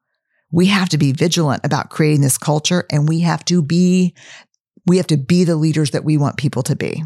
We 0.50 0.66
have 0.66 0.88
to 0.90 0.98
be 0.98 1.12
vigilant 1.12 1.64
about 1.64 1.90
creating 1.90 2.20
this 2.20 2.38
culture 2.38 2.84
and 2.90 3.08
we 3.08 3.20
have 3.20 3.44
to 3.46 3.62
be, 3.62 4.14
we 4.86 4.98
have 4.98 5.08
to 5.08 5.16
be 5.16 5.44
the 5.44 5.56
leaders 5.56 5.90
that 5.90 6.04
we 6.04 6.16
want 6.16 6.36
people 6.36 6.62
to 6.64 6.76
be. 6.76 7.02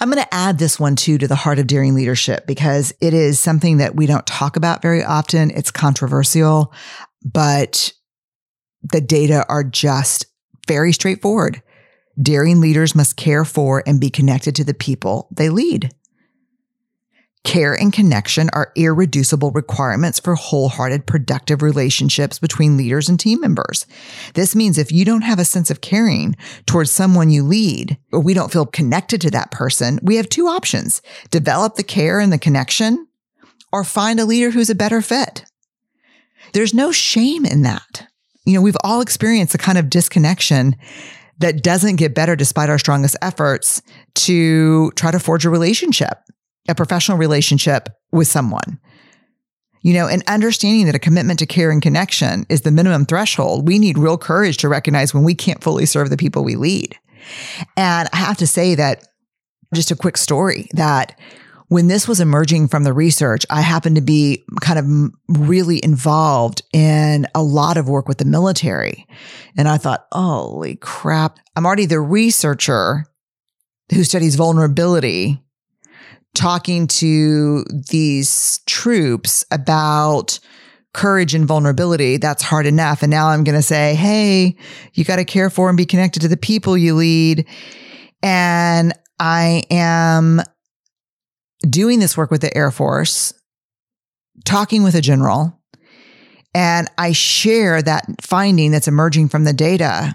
I'm 0.00 0.10
going 0.10 0.22
to 0.22 0.34
add 0.34 0.58
this 0.58 0.78
one 0.78 0.96
too 0.96 1.18
to 1.18 1.28
the 1.28 1.36
heart 1.36 1.58
of 1.58 1.66
daring 1.66 1.94
leadership 1.94 2.46
because 2.46 2.92
it 3.00 3.14
is 3.14 3.38
something 3.38 3.78
that 3.78 3.94
we 3.94 4.06
don't 4.06 4.26
talk 4.26 4.56
about 4.56 4.82
very 4.82 5.02
often. 5.02 5.50
It's 5.50 5.70
controversial, 5.70 6.74
but 7.24 7.92
the 8.82 9.00
data 9.00 9.46
are 9.48 9.64
just 9.64 10.26
very 10.66 10.92
straightforward. 10.92 11.62
Daring 12.20 12.60
leaders 12.60 12.94
must 12.94 13.16
care 13.16 13.44
for 13.44 13.82
and 13.86 14.00
be 14.00 14.10
connected 14.10 14.54
to 14.56 14.64
the 14.64 14.74
people 14.74 15.28
they 15.30 15.48
lead. 15.48 15.92
Care 17.44 17.74
and 17.74 17.92
connection 17.92 18.48
are 18.54 18.72
irreducible 18.74 19.50
requirements 19.50 20.18
for 20.18 20.34
wholehearted, 20.34 21.06
productive 21.06 21.60
relationships 21.60 22.38
between 22.38 22.78
leaders 22.78 23.10
and 23.10 23.20
team 23.20 23.38
members. 23.40 23.86
This 24.32 24.56
means 24.56 24.78
if 24.78 24.90
you 24.90 25.04
don't 25.04 25.20
have 25.22 25.38
a 25.38 25.44
sense 25.44 25.70
of 25.70 25.82
caring 25.82 26.36
towards 26.64 26.90
someone 26.90 27.28
you 27.28 27.42
lead, 27.42 27.98
or 28.12 28.20
we 28.20 28.32
don't 28.32 28.50
feel 28.50 28.64
connected 28.64 29.20
to 29.20 29.30
that 29.32 29.50
person, 29.50 29.98
we 30.02 30.16
have 30.16 30.28
two 30.30 30.46
options. 30.46 31.02
Develop 31.30 31.74
the 31.74 31.82
care 31.82 32.18
and 32.18 32.32
the 32.32 32.38
connection, 32.38 33.06
or 33.70 33.84
find 33.84 34.18
a 34.18 34.24
leader 34.24 34.50
who's 34.50 34.70
a 34.70 34.74
better 34.74 35.02
fit. 35.02 35.44
There's 36.54 36.72
no 36.72 36.92
shame 36.92 37.44
in 37.44 37.60
that. 37.62 38.06
You 38.46 38.54
know, 38.54 38.62
we've 38.62 38.76
all 38.82 39.02
experienced 39.02 39.54
a 39.54 39.58
kind 39.58 39.76
of 39.76 39.90
disconnection 39.90 40.76
that 41.38 41.62
doesn't 41.62 41.96
get 41.96 42.14
better 42.14 42.36
despite 42.36 42.70
our 42.70 42.78
strongest 42.78 43.16
efforts 43.22 43.82
to 44.14 44.90
try 44.92 45.10
to 45.10 45.18
forge 45.18 45.44
a 45.44 45.50
relationship 45.50 46.18
a 46.68 46.74
professional 46.74 47.18
relationship 47.18 47.88
with 48.12 48.28
someone. 48.28 48.80
You 49.82 49.92
know, 49.92 50.08
and 50.08 50.22
understanding 50.26 50.86
that 50.86 50.94
a 50.94 51.00
commitment 51.00 51.38
to 51.40 51.46
care 51.46 51.70
and 51.70 51.82
connection 51.82 52.46
is 52.48 52.62
the 52.62 52.70
minimum 52.70 53.04
threshold. 53.04 53.68
We 53.68 53.78
need 53.78 53.98
real 53.98 54.16
courage 54.16 54.56
to 54.58 54.68
recognize 54.68 55.12
when 55.12 55.24
we 55.24 55.34
can't 55.34 55.62
fully 55.62 55.84
serve 55.84 56.08
the 56.08 56.16
people 56.16 56.42
we 56.42 56.56
lead. 56.56 56.96
And 57.76 58.08
I 58.12 58.16
have 58.16 58.38
to 58.38 58.46
say 58.46 58.74
that 58.76 59.06
just 59.74 59.90
a 59.90 59.96
quick 59.96 60.16
story 60.16 60.68
that 60.72 61.18
when 61.74 61.88
this 61.88 62.06
was 62.06 62.20
emerging 62.20 62.68
from 62.68 62.84
the 62.84 62.92
research, 62.92 63.44
I 63.50 63.60
happened 63.60 63.96
to 63.96 64.00
be 64.00 64.44
kind 64.60 64.78
of 64.78 65.40
really 65.40 65.82
involved 65.82 66.62
in 66.72 67.26
a 67.34 67.42
lot 67.42 67.76
of 67.76 67.88
work 67.88 68.06
with 68.06 68.18
the 68.18 68.24
military. 68.24 69.08
And 69.58 69.66
I 69.66 69.76
thought, 69.78 70.06
holy 70.12 70.76
crap, 70.76 71.40
I'm 71.56 71.66
already 71.66 71.86
the 71.86 71.98
researcher 71.98 73.06
who 73.92 74.04
studies 74.04 74.36
vulnerability 74.36 75.42
talking 76.32 76.86
to 76.86 77.64
these 77.90 78.60
troops 78.66 79.44
about 79.50 80.38
courage 80.92 81.34
and 81.34 81.44
vulnerability. 81.44 82.18
That's 82.18 82.44
hard 82.44 82.66
enough. 82.66 83.02
And 83.02 83.10
now 83.10 83.30
I'm 83.30 83.42
going 83.42 83.58
to 83.58 83.62
say, 83.62 83.96
hey, 83.96 84.56
you 84.92 85.02
got 85.04 85.16
to 85.16 85.24
care 85.24 85.50
for 85.50 85.70
and 85.70 85.76
be 85.76 85.86
connected 85.86 86.20
to 86.20 86.28
the 86.28 86.36
people 86.36 86.78
you 86.78 86.94
lead. 86.94 87.48
And 88.22 88.92
I 89.18 89.64
am 89.72 90.40
doing 91.70 91.98
this 91.98 92.16
work 92.16 92.30
with 92.30 92.40
the 92.40 92.56
Air 92.56 92.70
Force, 92.70 93.34
talking 94.44 94.82
with 94.82 94.94
a 94.94 95.00
general, 95.00 95.60
and 96.54 96.88
I 96.96 97.12
share 97.12 97.82
that 97.82 98.04
finding 98.20 98.70
that's 98.70 98.88
emerging 98.88 99.28
from 99.28 99.44
the 99.44 99.52
data. 99.52 100.14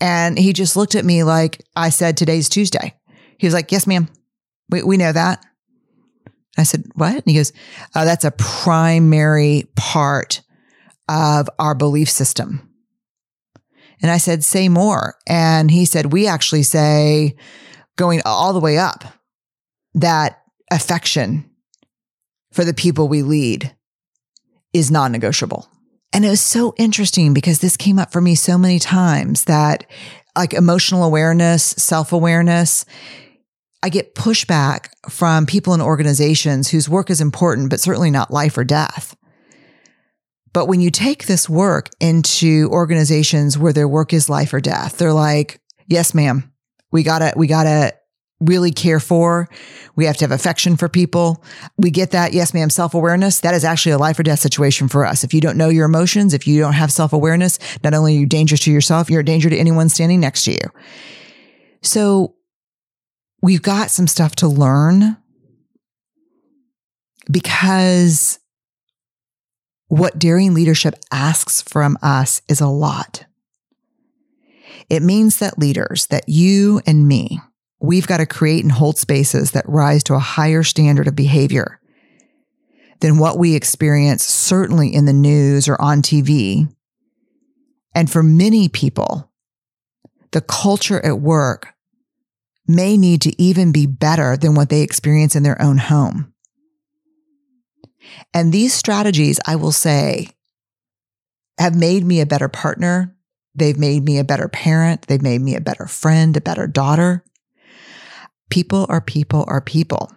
And 0.00 0.38
he 0.38 0.52
just 0.52 0.76
looked 0.76 0.94
at 0.94 1.04
me 1.04 1.22
like 1.22 1.62
I 1.76 1.90
said, 1.90 2.16
today's 2.16 2.48
Tuesday. 2.48 2.94
He 3.38 3.46
was 3.46 3.54
like, 3.54 3.70
yes, 3.70 3.86
ma'am. 3.86 4.08
We, 4.70 4.82
we 4.82 4.96
know 4.96 5.12
that. 5.12 5.44
I 6.56 6.62
said, 6.62 6.84
what? 6.94 7.14
And 7.14 7.24
he 7.26 7.34
goes, 7.34 7.52
oh, 7.94 8.04
that's 8.04 8.24
a 8.24 8.30
primary 8.32 9.64
part 9.76 10.42
of 11.08 11.48
our 11.58 11.74
belief 11.74 12.08
system. 12.10 12.68
And 14.00 14.10
I 14.10 14.18
said, 14.18 14.44
say 14.44 14.68
more. 14.68 15.16
And 15.26 15.70
he 15.70 15.84
said, 15.84 16.12
we 16.12 16.26
actually 16.26 16.62
say 16.62 17.36
going 17.96 18.22
all 18.24 18.52
the 18.52 18.60
way 18.60 18.78
up 18.78 19.04
that 19.94 20.42
affection 20.70 21.48
for 22.52 22.64
the 22.64 22.74
people 22.74 23.08
we 23.08 23.22
lead 23.22 23.74
is 24.72 24.90
non 24.90 25.12
negotiable. 25.12 25.68
And 26.12 26.24
it 26.24 26.30
was 26.30 26.40
so 26.40 26.74
interesting 26.78 27.34
because 27.34 27.58
this 27.58 27.76
came 27.76 27.98
up 27.98 28.12
for 28.12 28.20
me 28.20 28.34
so 28.34 28.56
many 28.56 28.78
times 28.78 29.44
that 29.44 29.84
like 30.36 30.54
emotional 30.54 31.04
awareness, 31.04 31.62
self 31.62 32.12
awareness, 32.12 32.84
I 33.82 33.90
get 33.90 34.14
pushback 34.14 34.88
from 35.08 35.46
people 35.46 35.74
in 35.74 35.80
organizations 35.80 36.68
whose 36.68 36.88
work 36.88 37.10
is 37.10 37.20
important, 37.20 37.70
but 37.70 37.80
certainly 37.80 38.10
not 38.10 38.30
life 38.30 38.56
or 38.56 38.64
death. 38.64 39.16
But 40.52 40.66
when 40.66 40.80
you 40.80 40.90
take 40.90 41.26
this 41.26 41.48
work 41.48 41.90
into 42.00 42.68
organizations 42.72 43.58
where 43.58 43.72
their 43.72 43.86
work 43.86 44.12
is 44.12 44.28
life 44.28 44.52
or 44.52 44.60
death, 44.60 44.98
they're 44.98 45.12
like, 45.12 45.60
yes, 45.86 46.14
ma'am, 46.14 46.52
we 46.90 47.02
gotta, 47.02 47.34
we 47.36 47.46
gotta 47.46 47.94
really 48.40 48.70
care 48.70 49.00
for. 49.00 49.48
We 49.96 50.04
have 50.04 50.16
to 50.18 50.24
have 50.24 50.30
affection 50.30 50.76
for 50.76 50.88
people. 50.88 51.42
We 51.76 51.90
get 51.90 52.12
that. 52.12 52.32
Yes, 52.32 52.54
ma'am. 52.54 52.70
Self 52.70 52.94
awareness. 52.94 53.40
That 53.40 53.54
is 53.54 53.64
actually 53.64 53.92
a 53.92 53.98
life 53.98 54.18
or 54.18 54.22
death 54.22 54.38
situation 54.38 54.88
for 54.88 55.04
us. 55.04 55.24
If 55.24 55.34
you 55.34 55.40
don't 55.40 55.56
know 55.56 55.68
your 55.68 55.86
emotions, 55.86 56.34
if 56.34 56.46
you 56.46 56.60
don't 56.60 56.74
have 56.74 56.92
self 56.92 57.12
awareness, 57.12 57.58
not 57.82 57.94
only 57.94 58.16
are 58.16 58.20
you 58.20 58.26
dangerous 58.26 58.60
to 58.60 58.72
yourself, 58.72 59.10
you're 59.10 59.20
a 59.20 59.24
danger 59.24 59.50
to 59.50 59.56
anyone 59.56 59.88
standing 59.88 60.20
next 60.20 60.44
to 60.44 60.52
you. 60.52 60.72
So 61.82 62.36
we've 63.42 63.62
got 63.62 63.90
some 63.90 64.06
stuff 64.06 64.36
to 64.36 64.48
learn 64.48 65.16
because 67.30 68.38
what 69.88 70.18
daring 70.18 70.54
leadership 70.54 70.94
asks 71.12 71.62
from 71.62 71.96
us 72.02 72.42
is 72.48 72.60
a 72.60 72.66
lot. 72.68 73.24
It 74.90 75.02
means 75.02 75.38
that 75.38 75.58
leaders, 75.58 76.06
that 76.06 76.28
you 76.28 76.80
and 76.86 77.06
me, 77.06 77.40
we've 77.80 78.06
got 78.06 78.18
to 78.18 78.26
create 78.26 78.64
and 78.64 78.72
hold 78.72 78.98
spaces 78.98 79.52
that 79.52 79.68
rise 79.68 80.02
to 80.04 80.14
a 80.14 80.18
higher 80.18 80.62
standard 80.62 81.08
of 81.08 81.16
behavior 81.16 81.80
than 83.00 83.18
what 83.18 83.38
we 83.38 83.54
experience, 83.54 84.24
certainly 84.24 84.92
in 84.92 85.04
the 85.04 85.12
news 85.12 85.68
or 85.68 85.80
on 85.80 86.02
TV. 86.02 86.72
And 87.94 88.10
for 88.10 88.22
many 88.22 88.68
people, 88.68 89.30
the 90.32 90.40
culture 90.40 91.04
at 91.04 91.20
work 91.20 91.74
may 92.66 92.96
need 92.96 93.22
to 93.22 93.42
even 93.42 93.72
be 93.72 93.86
better 93.86 94.36
than 94.36 94.54
what 94.54 94.68
they 94.68 94.82
experience 94.82 95.34
in 95.34 95.42
their 95.42 95.60
own 95.62 95.78
home. 95.78 96.32
And 98.34 98.52
these 98.52 98.74
strategies, 98.74 99.40
I 99.46 99.56
will 99.56 99.72
say, 99.72 100.28
have 101.58 101.74
made 101.74 102.04
me 102.04 102.20
a 102.20 102.26
better 102.26 102.48
partner. 102.48 103.16
They've 103.54 103.78
made 103.78 104.04
me 104.04 104.18
a 104.18 104.24
better 104.24 104.48
parent. 104.48 105.02
They've 105.02 105.22
made 105.22 105.40
me 105.40 105.56
a 105.56 105.60
better 105.60 105.86
friend, 105.86 106.36
a 106.36 106.40
better 106.40 106.66
daughter. 106.66 107.24
People 108.50 108.86
are 108.88 109.00
people 109.00 109.44
are 109.48 109.60
people. 109.60 110.12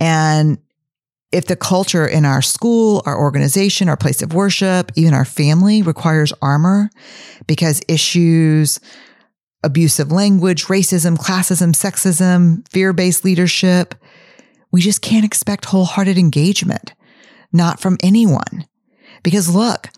And 0.00 0.58
if 1.32 1.46
the 1.46 1.56
culture 1.56 2.06
in 2.06 2.24
our 2.24 2.42
school, 2.42 3.02
our 3.04 3.18
organization, 3.18 3.88
our 3.88 3.96
place 3.96 4.22
of 4.22 4.32
worship, 4.32 4.92
even 4.94 5.14
our 5.14 5.24
family 5.24 5.82
requires 5.82 6.32
armor 6.40 6.88
because 7.46 7.82
issues, 7.88 8.80
abusive 9.62 10.12
language, 10.12 10.66
racism, 10.66 11.16
classism, 11.16 11.72
sexism, 11.72 12.66
fear 12.70 12.92
based 12.92 13.24
leadership, 13.24 13.94
we 14.70 14.80
just 14.80 15.02
can't 15.02 15.24
expect 15.24 15.66
wholehearted 15.66 16.18
engagement, 16.18 16.94
not 17.52 17.80
from 17.80 17.96
anyone. 18.02 18.66
Because 19.22 19.54
look, 19.54 19.88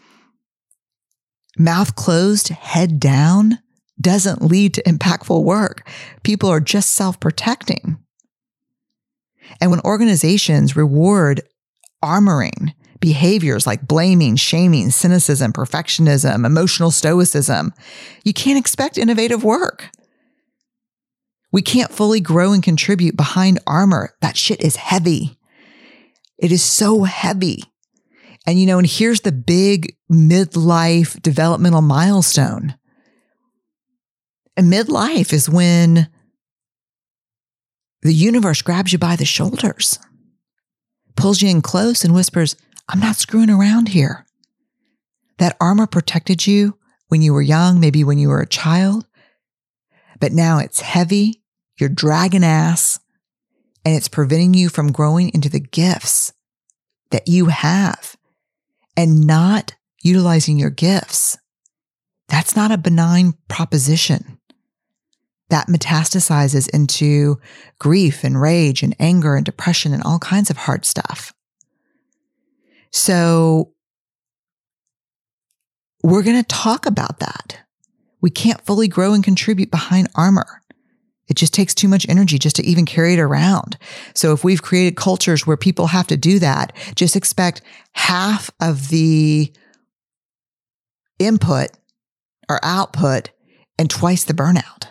mouth 1.58 1.94
closed, 1.94 2.48
head 2.48 2.98
down, 2.98 3.58
doesn't 4.00 4.42
lead 4.42 4.74
to 4.74 4.82
impactful 4.82 5.42
work. 5.42 5.88
People 6.22 6.48
are 6.48 6.60
just 6.60 6.92
self 6.92 7.18
protecting. 7.20 7.98
And 9.60 9.70
when 9.70 9.80
organizations 9.80 10.76
reward 10.76 11.42
armoring 12.02 12.74
behaviors 13.00 13.66
like 13.66 13.86
blaming, 13.86 14.36
shaming, 14.36 14.90
cynicism, 14.90 15.52
perfectionism, 15.52 16.44
emotional 16.44 16.90
stoicism, 16.90 17.72
you 18.24 18.32
can't 18.32 18.58
expect 18.58 18.98
innovative 18.98 19.44
work. 19.44 19.90
We 21.52 21.62
can't 21.62 21.92
fully 21.92 22.20
grow 22.20 22.52
and 22.52 22.62
contribute 22.62 23.16
behind 23.16 23.60
armor. 23.66 24.14
That 24.20 24.36
shit 24.36 24.60
is 24.60 24.76
heavy. 24.76 25.38
It 26.38 26.52
is 26.52 26.62
so 26.62 27.04
heavy. 27.04 27.64
And 28.46 28.60
you 28.60 28.66
know, 28.66 28.78
and 28.78 28.86
here's 28.86 29.22
the 29.22 29.32
big 29.32 29.96
midlife 30.10 31.20
developmental 31.22 31.82
milestone 31.82 32.77
midlife 34.62 35.32
is 35.32 35.48
when 35.48 36.08
the 38.02 38.14
universe 38.14 38.62
grabs 38.62 38.92
you 38.92 38.98
by 38.98 39.16
the 39.16 39.24
shoulders, 39.24 39.98
pulls 41.16 41.42
you 41.42 41.48
in 41.48 41.62
close, 41.62 42.04
and 42.04 42.14
whispers, 42.14 42.56
I'm 42.88 43.00
not 43.00 43.16
screwing 43.16 43.50
around 43.50 43.88
here. 43.88 44.24
That 45.38 45.56
armor 45.60 45.86
protected 45.86 46.46
you 46.46 46.78
when 47.08 47.22
you 47.22 47.32
were 47.32 47.42
young, 47.42 47.80
maybe 47.80 48.04
when 48.04 48.18
you 48.18 48.28
were 48.28 48.40
a 48.40 48.46
child, 48.46 49.06
but 50.20 50.32
now 50.32 50.58
it's 50.58 50.80
heavy, 50.80 51.42
you're 51.78 51.88
dragging 51.88 52.44
ass, 52.44 52.98
and 53.84 53.94
it's 53.94 54.08
preventing 54.08 54.54
you 54.54 54.68
from 54.68 54.92
growing 54.92 55.30
into 55.34 55.48
the 55.48 55.60
gifts 55.60 56.32
that 57.10 57.28
you 57.28 57.46
have 57.46 58.16
and 58.96 59.26
not 59.26 59.74
utilizing 60.02 60.58
your 60.58 60.70
gifts. 60.70 61.38
That's 62.28 62.54
not 62.54 62.72
a 62.72 62.78
benign 62.78 63.34
proposition 63.48 64.37
that 65.50 65.68
metastasizes 65.68 66.68
into 66.70 67.40
grief 67.78 68.24
and 68.24 68.40
rage 68.40 68.82
and 68.82 68.94
anger 68.98 69.34
and 69.34 69.46
depression 69.46 69.94
and 69.94 70.02
all 70.02 70.18
kinds 70.18 70.50
of 70.50 70.56
hard 70.56 70.84
stuff. 70.84 71.32
So 72.90 73.72
we're 76.02 76.22
going 76.22 76.42
to 76.42 76.46
talk 76.46 76.86
about 76.86 77.20
that. 77.20 77.58
We 78.20 78.30
can't 78.30 78.60
fully 78.62 78.88
grow 78.88 79.14
and 79.14 79.24
contribute 79.24 79.70
behind 79.70 80.08
armor. 80.14 80.62
It 81.28 81.36
just 81.36 81.52
takes 81.52 81.74
too 81.74 81.88
much 81.88 82.08
energy 82.08 82.38
just 82.38 82.56
to 82.56 82.64
even 82.64 82.86
carry 82.86 83.14
it 83.14 83.20
around. 83.20 83.76
So 84.14 84.32
if 84.32 84.44
we've 84.44 84.62
created 84.62 84.96
cultures 84.96 85.46
where 85.46 85.58
people 85.58 85.88
have 85.88 86.06
to 86.08 86.16
do 86.16 86.38
that, 86.38 86.74
just 86.94 87.16
expect 87.16 87.60
half 87.92 88.50
of 88.60 88.88
the 88.88 89.52
input 91.18 91.68
or 92.48 92.60
output 92.62 93.30
and 93.78 93.90
twice 93.90 94.24
the 94.24 94.32
burnout. 94.32 94.86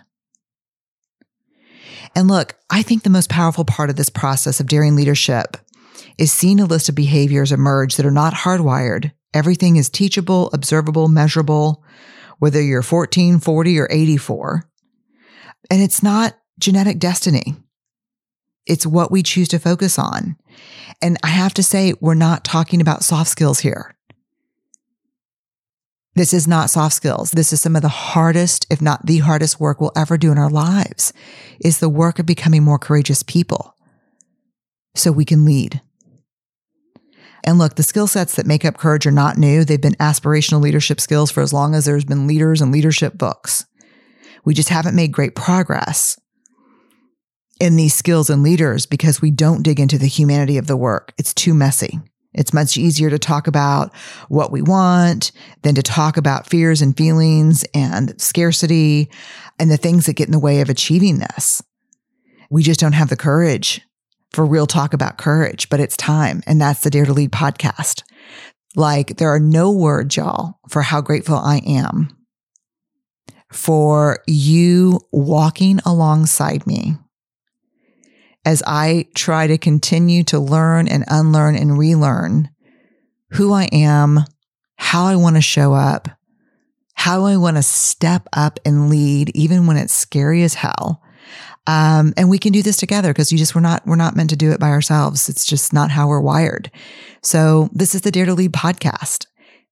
And 2.18 2.28
look, 2.28 2.56
I 2.72 2.82
think 2.82 3.04
the 3.04 3.12
most 3.12 3.30
powerful 3.30 3.64
part 3.64 3.92
of 3.92 3.96
this 3.96 4.10
process 4.10 4.60
of 4.60 4.66
daring 4.66 4.96
leadership 4.96 5.56
is 6.18 6.34
seeing 6.34 6.60
a 6.60 6.66
list 6.66 6.90
of 6.90 6.96
behaviors 6.96 7.52
emerge 7.52 7.96
that 7.96 8.08
are 8.08 8.12
not 8.12 8.34
hardwired. 8.34 9.12
Everything 9.36 9.76
is 9.76 9.88
teachable, 9.88 10.50
observable, 10.52 11.10
measurable, 11.10 11.84
whether 12.40 12.60
you're 12.60 12.82
14, 12.82 13.40
40, 13.40 13.80
or 13.80 13.88
84. 13.92 14.68
And 15.70 15.84
it's 15.84 16.02
not 16.02 16.36
genetic 16.58 16.98
destiny. 16.98 17.56
It's 18.66 18.88
what 18.88 19.12
we 19.12 19.22
choose 19.22 19.50
to 19.50 19.60
focus 19.60 20.00
on. 20.00 20.38
And 21.04 21.18
I 21.22 21.28
have 21.28 21.54
to 21.54 21.62
say, 21.62 21.94
we're 22.02 22.16
not 22.16 22.44
talking 22.44 22.82
about 22.82 23.04
soft 23.04 23.30
skills 23.30 23.60
here. 23.60 23.96
This 26.18 26.34
is 26.34 26.48
not 26.48 26.72
soft 26.72 26.96
skills. 26.96 27.30
This 27.30 27.54
is 27.54 27.62
some 27.62 27.76
of 27.76 27.84
the 27.84 27.90
hardest, 27.90 28.66
if 28.72 28.82
not 28.82 29.06
the 29.06 29.20
hardest 29.20 29.60
work 29.60 29.80
we'll 29.80 29.92
ever 29.96 30.18
do 30.18 30.32
in 30.32 30.40
our 30.40 30.50
lives 30.50 31.14
is 31.60 31.78
the 31.78 31.90
work 31.90 32.18
of 32.18 32.26
becoming 32.26 32.64
more 32.64 32.80
courageous 32.80 33.22
people 33.22 33.76
so 34.96 35.12
we 35.12 35.26
can 35.26 35.46
lead. 35.46 35.80
And 37.44 37.60
look, 37.60 37.76
the 37.76 37.84
skill 37.84 38.08
sets 38.08 38.36
that 38.36 38.48
make 38.48 38.66
up 38.66 38.78
courage 38.78 39.06
are 39.06 39.12
not 39.12 39.38
new. 39.38 39.64
They've 39.64 39.80
been 39.80 39.94
aspirational 39.94 40.60
leadership 40.60 41.00
skills 41.00 41.30
for 41.30 41.44
as 41.44 41.54
long 41.54 41.76
as 41.76 41.86
there's 41.86 42.04
been 42.04 42.26
leaders 42.26 42.62
and 42.62 42.72
leadership 42.72 43.16
books. 43.16 43.68
We 44.44 44.56
just 44.56 44.70
haven't 44.70 44.96
made 44.96 45.12
great 45.12 45.36
progress 45.36 46.20
in 47.60 47.76
these 47.76 47.94
skills 47.94 48.32
and 48.32 48.42
leaders 48.42 48.88
because 48.88 49.22
we 49.22 49.30
don't 49.30 49.62
dig 49.62 49.80
into 49.80 50.00
the 50.00 50.08
humanity 50.08 50.58
of 50.58 50.66
the 50.66 50.78
work. 50.78 51.14
It's 51.20 51.36
too 51.36 51.54
messy. 51.54 52.00
It's 52.34 52.54
much 52.54 52.78
easier 52.78 53.10
to 53.10 53.20
talk 53.20 53.48
about 53.48 53.96
what 54.28 54.52
we 54.52 54.62
want 54.62 55.32
than 55.64 55.76
to 55.76 55.82
talk 55.82 56.18
about 56.18 56.48
fears 56.48 56.82
and 56.82 56.96
feelings 56.96 57.66
and 57.74 58.20
scarcity 58.22 59.10
and 59.60 59.72
the 59.72 59.78
things 59.78 60.06
that 60.06 60.14
get 60.14 60.28
in 60.28 60.34
the 60.34 60.40
way 60.40 60.62
of 60.62 60.70
achieving 60.70 61.20
this. 61.20 61.64
We 62.50 62.64
just 62.64 62.80
don't 62.80 62.94
have 62.94 63.10
the 63.10 63.18
courage 63.18 63.82
for 64.32 64.46
real 64.46 64.68
talk 64.68 64.94
about 64.94 65.18
courage, 65.18 65.70
but 65.70 65.80
it's 65.80 65.98
time. 65.98 66.44
And 66.46 66.62
that's 66.62 66.82
the 66.82 66.90
Dare 66.90 67.06
to 67.06 67.14
Lead 67.14 67.32
podcast. 67.32 68.04
Like 68.76 69.18
there 69.18 69.34
are 69.34 69.40
no 69.40 69.72
words, 69.72 70.16
y'all, 70.16 70.60
for 70.70 70.82
how 70.82 71.02
grateful 71.02 71.38
I 71.38 71.62
am 71.66 72.10
for 73.52 74.20
you 74.28 75.00
walking 75.12 75.80
alongside 75.86 76.68
me 76.68 76.98
as 78.48 78.64
I 78.66 79.08
try 79.14 79.48
to 79.48 79.58
continue 79.58 80.24
to 80.24 80.40
learn 80.40 80.88
and 80.88 81.04
unlearn 81.10 81.58
and 81.58 81.78
relearn 81.78 82.50
who 83.32 83.52
I 83.52 83.66
am, 83.74 84.22
how 84.78 85.04
I 85.04 85.18
want 85.18 85.36
to 85.36 85.42
show 85.42 85.74
up, 85.74 86.08
how 86.94 87.26
I 87.26 87.36
want 87.36 87.58
to 87.58 87.62
step 87.62 88.26
up 88.32 88.58
and 88.64 88.90
lead, 88.90 89.36
even 89.36 89.68
when 89.68 89.76
it's 89.76 89.92
scary 89.92 90.44
as 90.44 90.54
hell. 90.54 91.04
Um, 91.68 92.14
and 92.16 92.30
we 92.30 92.40
can 92.40 92.54
do 92.54 92.64
this 92.64 92.78
together 92.78 93.10
because 93.10 93.34
you 93.34 93.38
just 93.38 93.54
we're 93.54 93.60
not 93.60 93.86
we're 93.86 93.98
not 93.98 94.16
meant 94.16 94.30
to 94.30 94.38
do 94.38 94.54
it 94.54 94.62
by 94.62 94.70
ourselves. 94.70 95.28
It's 95.28 95.46
just 95.46 95.74
not 95.74 95.92
how 95.92 96.08
we're 96.08 96.22
wired. 96.22 96.72
So 97.22 97.68
this 97.74 97.96
is 97.96 98.04
the 98.04 98.12
Dare 98.12 98.28
to 98.28 98.34
Lead 98.34 98.54
podcast, 98.54 99.26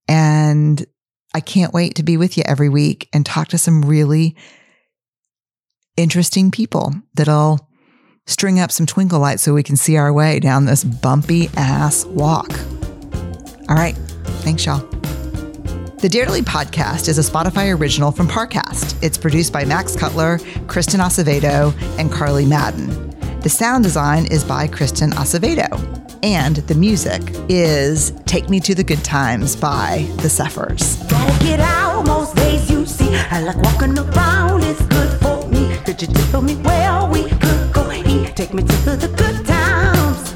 and 0.09 0.85
I 1.33 1.39
can't 1.39 1.73
wait 1.73 1.95
to 1.95 2.03
be 2.03 2.17
with 2.17 2.35
you 2.35 2.43
every 2.45 2.67
week 2.67 3.07
and 3.13 3.25
talk 3.25 3.47
to 3.49 3.57
some 3.57 3.83
really 3.83 4.35
interesting 5.95 6.51
people 6.51 6.93
that'll 7.13 7.69
string 8.25 8.59
up 8.59 8.71
some 8.71 8.85
twinkle 8.85 9.19
lights 9.19 9.43
so 9.43 9.53
we 9.53 9.63
can 9.63 9.75
see 9.75 9.97
our 9.97 10.11
way 10.11 10.39
down 10.39 10.65
this 10.65 10.83
bumpy 10.83 11.49
ass 11.55 12.05
walk. 12.05 12.51
All 13.69 13.75
right. 13.75 13.95
Thanks, 14.43 14.65
y'all. 14.65 14.79
The 15.99 16.09
Lead 16.29 16.45
podcast 16.45 17.07
is 17.07 17.17
a 17.17 17.21
Spotify 17.21 17.75
original 17.75 18.11
from 18.11 18.27
Parcast. 18.27 19.01
It's 19.01 19.17
produced 19.17 19.51
by 19.51 19.65
Max 19.65 19.95
Cutler, 19.95 20.39
Kristen 20.67 20.99
Acevedo, 20.99 21.73
and 21.97 22.11
Carly 22.11 22.45
Madden. 22.45 23.09
The 23.39 23.49
sound 23.49 23.83
design 23.83 24.27
is 24.27 24.43
by 24.43 24.67
Kristen 24.67 25.11
Acevedo. 25.11 25.69
And 26.23 26.57
the 26.57 26.75
music 26.75 27.21
is 27.49 28.11
Take 28.25 28.49
Me 28.49 28.59
to 28.61 28.75
the 28.75 28.83
Good 28.83 29.03
Times 29.03 29.55
by 29.55 30.07
The 30.17 30.29
Suffers. 30.29 30.97
Gotta 31.03 31.43
get 31.43 31.59
out 31.59 32.05
most 32.05 32.35
days 32.35 32.69
you 32.69 32.85
see. 32.85 33.15
I 33.15 33.41
like 33.41 33.57
walking 33.57 33.97
around, 33.97 34.63
it's 34.63 34.81
good 34.81 35.19
for 35.21 35.47
me. 35.47 35.75
Could 35.85 36.01
you 36.01 36.07
tell 36.07 36.41
me 36.41 36.55
where 36.55 37.05
we 37.05 37.29
could 37.29 37.73
go? 37.73 37.84
Take 38.35 38.53
me 38.53 38.63
to 38.63 38.97
the 38.97 39.07
good 39.07 39.45
times. 39.45 40.35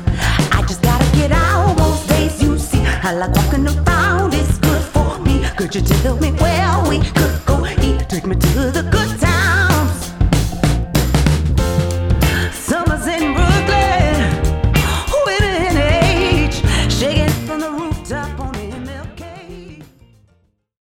I 0.53 0.63
just 0.65 0.81
gotta 0.81 1.03
get 1.17 1.33
out 1.33 1.77
most 1.77 2.07
days 2.07 2.41
you 2.41 2.57
see. 2.57 2.79
I 2.79 3.11
like 3.11 3.35
walking 3.35 3.67
around, 3.67 4.33
it's 4.33 4.57
good 4.59 4.81
for 4.81 5.19
me. 5.19 5.43
Could 5.57 5.75
you 5.75 5.81
tell 5.81 6.15
me 6.15 6.31
where 6.31 6.81
we 6.87 6.99
could 6.99 7.45
go 7.45 7.65
eat? 7.65 8.07
Take 8.07 8.25
me 8.25 8.37
to 8.37 8.71
the 8.71 8.87
good 8.89 9.19
times. 9.19 9.28